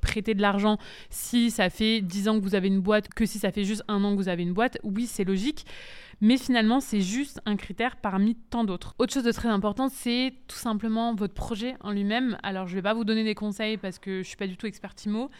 prêter 0.00 0.34
de 0.34 0.42
l'argent 0.42 0.78
si 1.08 1.50
ça 1.50 1.70
fait 1.70 2.00
10 2.00 2.28
ans 2.28 2.38
que 2.38 2.44
vous 2.44 2.54
avez 2.54 2.68
une 2.68 2.80
boîte 2.80 3.08
que 3.08 3.26
si 3.26 3.38
ça 3.38 3.50
fait 3.50 3.64
juste 3.64 3.82
un 3.88 4.02
an 4.04 4.12
que 4.12 4.16
vous 4.16 4.28
avez 4.28 4.42
une 4.42 4.52
boîte. 4.52 4.78
Oui, 4.82 5.06
c'est 5.06 5.19
logique 5.24 5.66
mais 6.20 6.36
finalement 6.36 6.80
c'est 6.80 7.00
juste 7.00 7.40
un 7.46 7.56
critère 7.56 7.96
parmi 7.96 8.34
tant 8.34 8.64
d'autres. 8.64 8.94
Autre 8.98 9.12
chose 9.12 9.24
de 9.24 9.32
très 9.32 9.48
important, 9.48 9.88
c'est 9.88 10.34
tout 10.48 10.56
simplement 10.56 11.14
votre 11.14 11.34
projet 11.34 11.76
en 11.80 11.92
lui-même. 11.92 12.38
Alors 12.42 12.66
je 12.66 12.72
ne 12.72 12.76
vais 12.76 12.82
pas 12.82 12.94
vous 12.94 13.04
donner 13.04 13.24
des 13.24 13.34
conseils 13.34 13.76
parce 13.76 13.98
que 13.98 14.12
je 14.12 14.18
ne 14.18 14.24
suis 14.24 14.36
pas 14.36 14.46
du 14.46 14.56
tout 14.56 14.66
expert 14.66 14.94
IMO, 15.06 15.30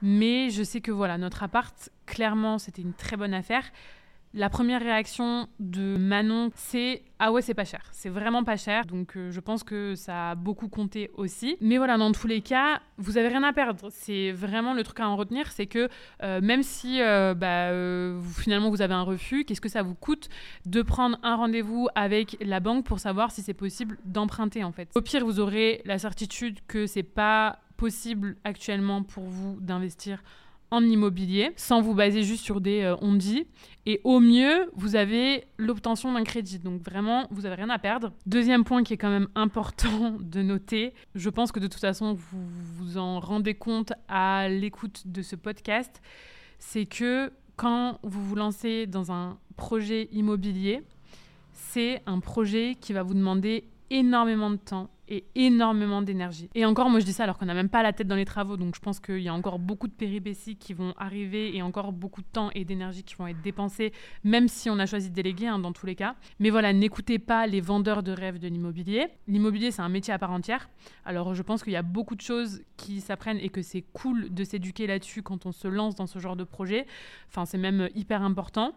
mais 0.00 0.50
je 0.50 0.62
sais 0.62 0.80
que 0.80 0.90
voilà, 0.90 1.18
notre 1.18 1.42
appart, 1.42 1.90
clairement, 2.06 2.58
c'était 2.58 2.82
une 2.82 2.94
très 2.94 3.16
bonne 3.16 3.34
affaire. 3.34 3.64
La 4.34 4.48
première 4.48 4.80
réaction 4.80 5.46
de 5.60 5.96
Manon, 5.98 6.50
c'est 6.54 7.02
ah 7.18 7.30
ouais, 7.30 7.42
c'est 7.42 7.52
pas 7.52 7.66
cher. 7.66 7.82
C'est 7.92 8.08
vraiment 8.08 8.44
pas 8.44 8.56
cher. 8.56 8.86
Donc 8.86 9.16
euh, 9.16 9.30
je 9.30 9.40
pense 9.40 9.62
que 9.62 9.94
ça 9.94 10.30
a 10.30 10.34
beaucoup 10.34 10.68
compté 10.68 11.10
aussi. 11.14 11.56
Mais 11.60 11.76
voilà, 11.76 11.98
dans 11.98 12.12
tous 12.12 12.26
les 12.26 12.40
cas, 12.40 12.80
vous 12.96 13.18
avez 13.18 13.28
rien 13.28 13.42
à 13.42 13.52
perdre. 13.52 13.88
C'est 13.90 14.32
vraiment 14.32 14.72
le 14.72 14.82
truc 14.84 15.00
à 15.00 15.08
en 15.08 15.16
retenir, 15.16 15.52
c'est 15.52 15.66
que 15.66 15.90
euh, 16.22 16.40
même 16.40 16.62
si 16.62 17.02
euh, 17.02 17.34
bah, 17.34 17.68
finalement 18.40 18.70
vous 18.70 18.80
avez 18.80 18.94
un 18.94 19.02
refus, 19.02 19.44
qu'est-ce 19.44 19.60
que 19.60 19.68
ça 19.68 19.82
vous 19.82 19.94
coûte 19.94 20.30
de 20.64 20.80
prendre 20.80 21.18
un 21.22 21.36
rendez-vous 21.36 21.88
avec 21.94 22.38
la 22.40 22.60
banque 22.60 22.86
pour 22.86 23.00
savoir 23.00 23.32
si 23.32 23.42
c'est 23.42 23.54
possible 23.54 23.98
d'emprunter 24.06 24.64
en 24.64 24.72
fait? 24.72 24.88
Au 24.94 25.02
pire, 25.02 25.26
vous 25.26 25.40
aurez 25.40 25.82
la 25.84 25.98
certitude 25.98 26.58
que 26.66 26.86
c'est 26.86 27.02
pas 27.02 27.58
possible 27.76 28.36
actuellement 28.44 29.02
pour 29.02 29.24
vous 29.24 29.60
d'investir 29.60 30.22
en 30.72 30.82
immobilier 30.82 31.52
sans 31.54 31.82
vous 31.82 31.94
baser 31.94 32.22
juste 32.22 32.42
sur 32.42 32.60
des 32.60 32.80
euh, 32.80 32.96
on 33.02 33.12
dit. 33.14 33.46
Et 33.84 34.00
au 34.04 34.20
mieux, 34.20 34.70
vous 34.74 34.96
avez 34.96 35.44
l'obtention 35.58 36.12
d'un 36.12 36.24
crédit. 36.24 36.58
Donc 36.58 36.80
vraiment, 36.82 37.26
vous 37.30 37.42
n'avez 37.42 37.56
rien 37.56 37.68
à 37.68 37.78
perdre. 37.78 38.12
Deuxième 38.26 38.64
point 38.64 38.82
qui 38.82 38.94
est 38.94 38.96
quand 38.96 39.10
même 39.10 39.28
important 39.34 40.16
de 40.18 40.42
noter, 40.42 40.94
je 41.14 41.28
pense 41.28 41.52
que 41.52 41.60
de 41.60 41.66
toute 41.66 41.80
façon, 41.80 42.14
vous 42.14 42.48
vous 42.76 42.98
en 42.98 43.20
rendez 43.20 43.54
compte 43.54 43.92
à 44.08 44.48
l'écoute 44.48 45.02
de 45.04 45.20
ce 45.20 45.36
podcast, 45.36 46.00
c'est 46.58 46.86
que 46.86 47.30
quand 47.56 47.98
vous 48.02 48.24
vous 48.24 48.34
lancez 48.34 48.86
dans 48.86 49.12
un 49.12 49.38
projet 49.56 50.08
immobilier, 50.10 50.82
c'est 51.52 52.00
un 52.06 52.18
projet 52.20 52.76
qui 52.80 52.94
va 52.94 53.02
vous 53.02 53.14
demander 53.14 53.64
énormément 53.90 54.50
de 54.50 54.56
temps, 54.56 54.88
et 55.12 55.24
énormément 55.34 56.00
d'énergie. 56.00 56.48
Et 56.54 56.64
encore, 56.64 56.88
moi 56.88 56.98
je 56.98 57.04
dis 57.04 57.12
ça 57.12 57.24
alors 57.24 57.36
qu'on 57.36 57.44
n'a 57.44 57.54
même 57.54 57.68
pas 57.68 57.82
la 57.82 57.92
tête 57.92 58.08
dans 58.08 58.16
les 58.16 58.24
travaux, 58.24 58.56
donc 58.56 58.74
je 58.74 58.80
pense 58.80 58.98
qu'il 58.98 59.20
y 59.20 59.28
a 59.28 59.34
encore 59.34 59.58
beaucoup 59.58 59.86
de 59.86 59.92
péripéties 59.92 60.56
qui 60.56 60.72
vont 60.72 60.94
arriver 60.96 61.54
et 61.54 61.60
encore 61.60 61.92
beaucoup 61.92 62.22
de 62.22 62.26
temps 62.32 62.50
et 62.54 62.64
d'énergie 62.64 63.04
qui 63.04 63.14
vont 63.16 63.26
être 63.26 63.42
dépensés, 63.42 63.92
même 64.24 64.48
si 64.48 64.70
on 64.70 64.78
a 64.78 64.86
choisi 64.86 65.10
de 65.10 65.14
déléguer 65.14 65.48
hein, 65.48 65.58
dans 65.58 65.72
tous 65.72 65.84
les 65.84 65.94
cas. 65.94 66.14
Mais 66.38 66.48
voilà, 66.48 66.72
n'écoutez 66.72 67.18
pas 67.18 67.46
les 67.46 67.60
vendeurs 67.60 68.02
de 68.02 68.10
rêves 68.10 68.38
de 68.38 68.48
l'immobilier. 68.48 69.06
L'immobilier, 69.28 69.70
c'est 69.70 69.82
un 69.82 69.90
métier 69.90 70.14
à 70.14 70.18
part 70.18 70.30
entière. 70.30 70.70
Alors 71.04 71.34
je 71.34 71.42
pense 71.42 71.62
qu'il 71.62 71.74
y 71.74 71.76
a 71.76 71.82
beaucoup 71.82 72.14
de 72.14 72.22
choses 72.22 72.62
qui 72.78 73.02
s'apprennent 73.02 73.38
et 73.38 73.50
que 73.50 73.60
c'est 73.60 73.84
cool 73.92 74.32
de 74.32 74.44
s'éduquer 74.44 74.86
là-dessus 74.86 75.22
quand 75.22 75.44
on 75.44 75.52
se 75.52 75.68
lance 75.68 75.94
dans 75.94 76.06
ce 76.06 76.18
genre 76.18 76.36
de 76.36 76.44
projet. 76.44 76.86
Enfin, 77.28 77.44
c'est 77.44 77.58
même 77.58 77.90
hyper 77.94 78.22
important. 78.22 78.72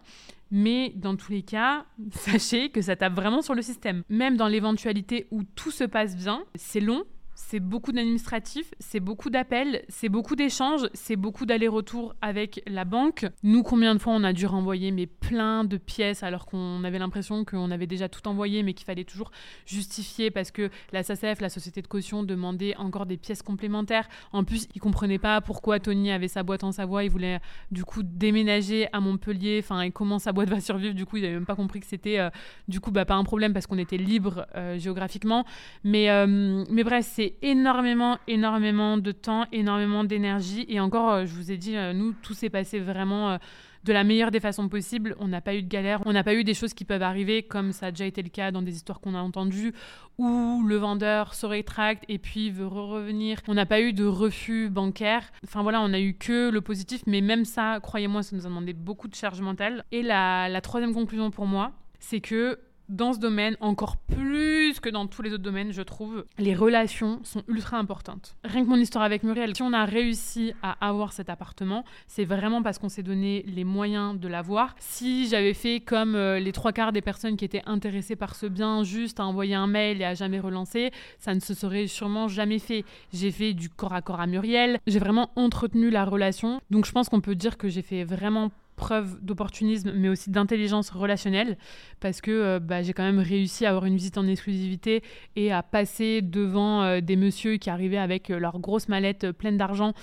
Mais 0.58 0.94
dans 0.96 1.18
tous 1.18 1.34
les 1.34 1.42
cas, 1.42 1.86
sachez 2.12 2.70
que 2.70 2.82
ça 2.82 2.96
tape 2.96 3.14
vraiment 3.14 3.42
sur 3.42 3.56
le 3.56 3.62
système. 3.62 4.04
Même 4.08 4.38
dans 4.38 4.48
l'éventualité 4.48 5.28
où 5.30 5.44
tout 5.44 5.70
se 5.70 5.84
passe 5.84 6.16
bien, 6.16 6.46
c'est 6.56 6.80
long, 6.80 7.04
c'est 7.36 7.60
beaucoup 7.60 7.92
d'administratifs, 7.92 8.74
c'est 8.80 9.00
beaucoup 9.00 9.30
d'appels, 9.30 9.84
c'est 9.90 10.10
beaucoup 10.10 10.36
d'échanges, 10.36 10.88
c'est 10.94 11.18
beaucoup 11.18 11.46
d'allers-retours 11.46 12.16
avec 12.22 12.64
la 12.66 12.86
banque. 12.86 13.26
Nous, 13.44 13.62
combien 13.62 13.94
de 13.94 14.00
fois 14.00 14.14
on 14.14 14.24
a 14.24 14.34
dû 14.34 14.46
renvoyer 14.46 14.92
mais 14.92 15.06
plein 15.06 15.66
de 15.66 15.78
pièces 15.78 16.24
alors 16.24 16.46
qu'on 16.46 16.84
avait 16.84 16.98
l'impression 16.98 17.44
qu'on 17.44 17.72
avait 17.72 17.88
déjà 17.88 18.08
tout 18.08 18.26
envoyé 18.28 18.64
mais 18.64 18.74
qu'il 18.74 18.86
fallait 18.86 19.04
toujours 19.04 19.32
justifier 19.66 20.32
parce 20.32 20.52
que 20.52 20.70
la 20.94 21.04
SACF, 21.04 21.42
la 21.42 21.50
société 21.50 21.82
de 21.82 21.88
caution, 21.88 22.24
demandait 22.24 22.76
encore 22.78 23.06
des 23.06 23.18
pièces 23.18 23.42
complémentaires. 23.42 24.08
En 24.32 24.44
plus, 24.44 24.68
ils 24.74 24.80
comprenaient 24.80 25.20
pas 25.20 25.42
pourquoi 25.42 25.80
Tony 25.80 26.12
avait 26.12 26.30
sa 26.30 26.44
boîte 26.44 26.64
en 26.64 26.72
Savoie, 26.72 27.04
il 27.04 27.10
voulait 27.10 27.40
du 27.72 27.84
coup 27.84 28.02
déménager 28.02 28.88
à 28.94 29.02
Montpellier, 29.02 29.60
enfin 29.62 29.82
et 29.82 29.92
comment 29.92 30.20
sa 30.20 30.32
boîte 30.32 30.50
va 30.50 30.62
survivre. 30.62 30.96
Du 30.96 31.06
coup, 31.06 31.18
il 31.18 31.24
n'avait 31.24 31.34
même 31.34 31.46
pas 31.46 31.56
compris 31.56 31.82
que 31.82 31.88
c'était 31.88 32.20
euh, 32.20 32.30
du 32.70 32.80
coup 32.80 32.92
bah, 32.92 33.04
pas 33.06 33.16
un 33.16 33.24
problème 33.24 33.54
parce 33.54 33.68
qu'on 33.68 33.78
était 33.78 33.98
libre 33.98 34.48
euh, 34.56 34.80
géographiquement. 34.80 35.46
Euh, 35.86 36.66
mais 36.70 36.84
bref, 36.84 37.06
c'est 37.10 37.25
énormément, 37.42 38.18
énormément 38.28 38.98
de 38.98 39.12
temps, 39.12 39.46
énormément 39.52 40.04
d'énergie. 40.04 40.66
Et 40.68 40.80
encore, 40.80 41.12
euh, 41.12 41.26
je 41.26 41.34
vous 41.34 41.52
ai 41.52 41.58
dit, 41.58 41.76
euh, 41.76 41.94
nous, 41.94 42.14
tout 42.14 42.34
s'est 42.34 42.50
passé 42.50 42.80
vraiment 42.80 43.32
euh, 43.32 43.38
de 43.84 43.94
la 43.94 44.04
meilleure 44.04 44.32
des 44.32 44.40
façons 44.40 44.68
possibles. 44.68 45.16
On 45.20 45.28
n'a 45.28 45.42
pas 45.42 45.56
eu 45.56 45.62
de 45.62 45.68
galère, 45.68 46.02
on 46.06 46.14
n'a 46.14 46.24
pas 46.24 46.34
eu 46.34 46.44
des 46.44 46.54
choses 46.54 46.74
qui 46.74 46.86
peuvent 46.86 47.02
arriver, 47.02 47.44
comme 47.44 47.72
ça 47.72 47.88
a 47.88 47.92
déjà 47.92 48.06
été 48.06 48.22
le 48.22 48.30
cas 48.30 48.52
dans 48.52 48.62
des 48.62 48.76
histoires 48.76 49.00
qu'on 49.00 49.16
a 49.16 49.20
entendues, 49.20 49.74
où 50.18 50.64
le 50.66 50.76
vendeur 50.76 51.34
se 51.34 51.46
rétracte 51.46 52.04
et 52.08 52.18
puis 52.18 52.50
veut 52.50 52.68
revenir. 52.68 53.40
On 53.48 53.54
n'a 53.54 53.66
pas 53.66 53.82
eu 53.82 53.94
de 53.94 54.06
refus 54.06 54.70
bancaire. 54.70 55.32
Enfin 55.44 55.62
voilà, 55.62 55.82
on 55.82 55.94
a 55.94 56.00
eu 56.00 56.16
que 56.16 56.50
le 56.50 56.62
positif, 56.62 57.04
mais 57.06 57.22
même 57.22 57.46
ça, 57.46 57.80
croyez-moi, 57.82 58.24
ça 58.24 58.36
nous 58.36 58.46
a 58.46 58.50
demandé 58.50 58.74
beaucoup 58.74 59.08
de 59.08 59.16
charge 59.16 59.42
mentale. 59.42 59.86
Et 59.92 60.02
la 60.02 60.62
troisième 60.62 60.94
conclusion 60.94 61.30
pour 61.32 61.46
moi, 61.46 61.72
c'est 62.00 62.22
que 62.22 62.60
dans 62.90 63.14
ce 63.14 63.20
domaine, 63.20 63.58
encore 63.60 63.98
plus 63.98 64.80
que 64.80 64.90
dans 64.90 65.08
tous 65.08 65.22
les 65.22 65.34
autres 65.34 65.44
domaines, 65.44 65.72
je 65.72 65.82
trouve, 65.82 66.26
les 66.38 66.56
relations 66.56 67.20
sont 67.24 67.44
ultra 67.48 67.78
importantes. 67.78 68.36
Rien 68.44 68.64
que 68.64 68.70
mon 68.70 68.76
histoire 68.78 69.04
avec 69.04 69.24
Muriel, 69.24 69.56
si 69.56 69.62
on 69.62 69.74
a 69.74 69.86
réussi 69.86 70.54
à 70.62 70.88
avoir 70.88 71.14
cet 71.14 71.30
appartement, 71.30 71.84
c'est 72.08 72.26
vraiment 72.26 72.62
parce 72.62 72.78
qu'on 72.78 72.90
s'est 72.90 73.04
donné 73.04 73.44
les 73.48 73.64
moyens 73.64 74.20
de 74.20 74.28
l'avoir. 74.28 74.76
Si 74.80 75.28
j'avais 75.28 75.54
fait 75.54 75.80
comme 75.80 76.16
euh, 76.16 76.40
les 76.40 76.52
trois 76.52 76.74
quarts 76.74 76.92
des 76.92 77.02
personnes 77.02 77.38
qui 77.38 77.46
étaient 77.46 77.64
intéressées 77.66 78.16
par 78.16 78.36
ce 78.36 78.46
bien, 78.46 78.84
juste 78.84 79.20
à 79.20 79.26
envoyer 79.26 79.56
un 79.56 79.68
mail 79.68 80.02
et 80.02 80.06
à 80.06 80.14
jamais 80.14 80.40
relancer, 80.40 80.92
ça 81.20 81.34
ne 81.34 81.40
se 81.40 81.54
serait 81.54 81.88
sûrement 81.88 82.28
jamais 82.28 82.60
fait. 82.60 82.86
J'ai 83.14 83.32
fait 83.32 83.54
du 83.54 83.70
corps 83.70 83.94
à 83.94 84.02
corps 84.02 84.20
à 84.20 84.28
Muriel, 84.28 84.80
j'ai 84.88 85.00
vraiment 85.00 85.32
entretenu 85.36 85.90
la 85.90 86.06
relation. 86.06 86.62
Donc 86.70 86.86
je 86.86 86.92
pense 86.92 87.10
qu'on 87.10 87.22
peut 87.22 87.36
dire 87.36 87.58
que 87.58 87.70
j'ai 87.70 87.82
fait 87.82 88.04
vraiment 88.04 88.52
preuve 88.76 89.18
d'opportunisme, 89.22 89.92
mais 89.96 90.10
aussi 90.10 90.30
d'intelligence 90.30 90.90
relationnelle, 90.90 91.58
parce 92.00 92.22
que 92.22 92.32
euh, 92.32 92.60
bah, 92.60 92.82
j'ai 92.82 92.94
quand 92.94 93.04
même 93.04 93.20
réussi 93.20 93.66
à 93.66 93.70
avoir 93.70 93.86
une 93.86 93.96
visite 93.96 94.18
en 94.18 94.28
exclusivité 94.28 95.04
et 95.36 95.52
à 95.52 95.64
passer 95.64 96.22
devant 96.22 96.84
euh, 96.84 97.02
des 97.02 97.16
messieurs 97.16 97.58
qui 97.58 97.70
arrivaient 97.70 97.98
avec 97.98 98.30
euh, 98.30 98.40
leur 98.40 98.60
grosse 98.60 98.88
mallette 98.88 99.32
pleine 99.32 99.58
d'argent 99.58 99.94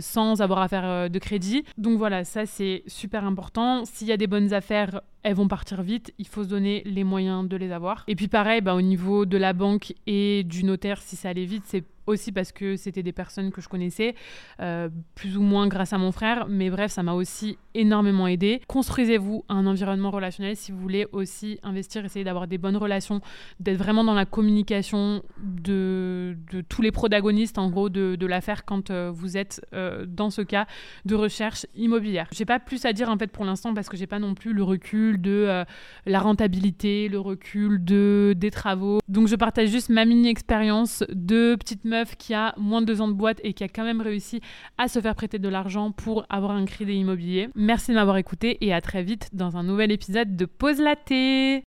sans 0.00 0.42
avoir 0.42 0.60
à 0.60 0.68
faire 0.68 1.10
de 1.10 1.18
crédit. 1.18 1.64
Donc 1.78 1.98
voilà, 1.98 2.24
ça 2.24 2.46
c'est 2.46 2.82
super 2.86 3.24
important. 3.24 3.84
S'il 3.84 4.08
y 4.08 4.12
a 4.12 4.16
des 4.16 4.26
bonnes 4.26 4.52
affaires, 4.52 5.00
elles 5.22 5.34
vont 5.34 5.48
partir 5.48 5.82
vite. 5.82 6.12
Il 6.18 6.26
faut 6.26 6.44
se 6.44 6.48
donner 6.48 6.82
les 6.84 7.04
moyens 7.04 7.48
de 7.48 7.56
les 7.56 7.72
avoir. 7.72 8.04
Et 8.08 8.16
puis 8.16 8.28
pareil, 8.28 8.60
bah, 8.60 8.74
au 8.74 8.82
niveau 8.82 9.26
de 9.26 9.36
la 9.36 9.52
banque 9.52 9.94
et 10.06 10.44
du 10.44 10.64
notaire, 10.64 11.00
si 11.02 11.16
ça 11.16 11.28
allait 11.28 11.44
vite, 11.44 11.64
c'est 11.66 11.84
aussi 12.10 12.32
parce 12.32 12.52
que 12.52 12.76
c'était 12.76 13.02
des 13.02 13.12
personnes 13.12 13.50
que 13.50 13.60
je 13.60 13.68
connaissais, 13.68 14.14
euh, 14.60 14.88
plus 15.14 15.36
ou 15.36 15.42
moins 15.42 15.68
grâce 15.68 15.92
à 15.92 15.98
mon 15.98 16.12
frère, 16.12 16.46
mais 16.48 16.70
bref, 16.70 16.90
ça 16.90 17.02
m'a 17.02 17.14
aussi 17.14 17.58
énormément 17.74 18.26
aidé. 18.26 18.60
Construisez-vous 18.66 19.44
un 19.48 19.66
environnement 19.66 20.10
relationnel 20.10 20.56
si 20.56 20.72
vous 20.72 20.78
voulez 20.78 21.06
aussi 21.12 21.58
investir, 21.62 22.04
essayer 22.04 22.24
d'avoir 22.24 22.46
des 22.46 22.58
bonnes 22.58 22.76
relations, 22.76 23.20
d'être 23.60 23.78
vraiment 23.78 24.04
dans 24.04 24.14
la 24.14 24.26
communication 24.26 25.22
de, 25.42 26.36
tous 26.68 26.82
les 26.82 26.92
protagonistes, 26.92 27.58
en 27.58 27.70
gros, 27.70 27.88
de, 27.88 28.16
de 28.16 28.26
l'affaire 28.26 28.64
quand 28.64 28.90
euh, 28.90 29.10
vous 29.12 29.36
êtes 29.36 29.64
euh, 29.72 30.04
dans 30.06 30.30
ce 30.30 30.42
cas 30.42 30.66
de 31.04 31.14
recherche 31.14 31.66
immobilière. 31.74 32.28
J'ai 32.32 32.44
pas 32.44 32.58
plus 32.58 32.84
à 32.84 32.92
dire 32.92 33.08
en 33.08 33.16
fait 33.16 33.28
pour 33.28 33.44
l'instant 33.44 33.72
parce 33.74 33.88
que 33.88 33.96
j'ai 33.96 34.06
pas 34.06 34.18
non 34.18 34.34
plus 34.34 34.52
le 34.52 34.62
recul 34.62 35.09
de 35.18 35.64
la 36.06 36.20
rentabilité, 36.20 37.08
le 37.08 37.18
recul 37.18 37.82
de 37.84 38.34
des 38.36 38.50
travaux. 38.50 39.00
Donc 39.08 39.28
je 39.28 39.36
partage 39.36 39.68
juste 39.68 39.88
ma 39.88 40.04
mini 40.04 40.28
expérience 40.28 41.04
de 41.10 41.56
petite 41.56 41.84
meuf 41.84 42.16
qui 42.16 42.34
a 42.34 42.54
moins 42.56 42.80
de 42.80 42.86
deux 42.86 43.00
ans 43.00 43.08
de 43.08 43.14
boîte 43.14 43.40
et 43.42 43.52
qui 43.52 43.64
a 43.64 43.68
quand 43.68 43.84
même 43.84 44.00
réussi 44.00 44.40
à 44.78 44.88
se 44.88 45.00
faire 45.00 45.14
prêter 45.14 45.38
de 45.38 45.48
l'argent 45.48 45.92
pour 45.92 46.26
avoir 46.28 46.52
un 46.52 46.64
crédit 46.64 46.94
immobilier. 46.94 47.48
Merci 47.54 47.90
de 47.90 47.96
m'avoir 47.96 48.16
écouté 48.16 48.58
et 48.64 48.72
à 48.72 48.80
très 48.80 49.02
vite 49.02 49.30
dans 49.32 49.56
un 49.56 49.62
nouvel 49.62 49.90
épisode 49.92 50.36
de 50.36 50.44
Pause 50.44 50.80
Laté. 50.80 51.58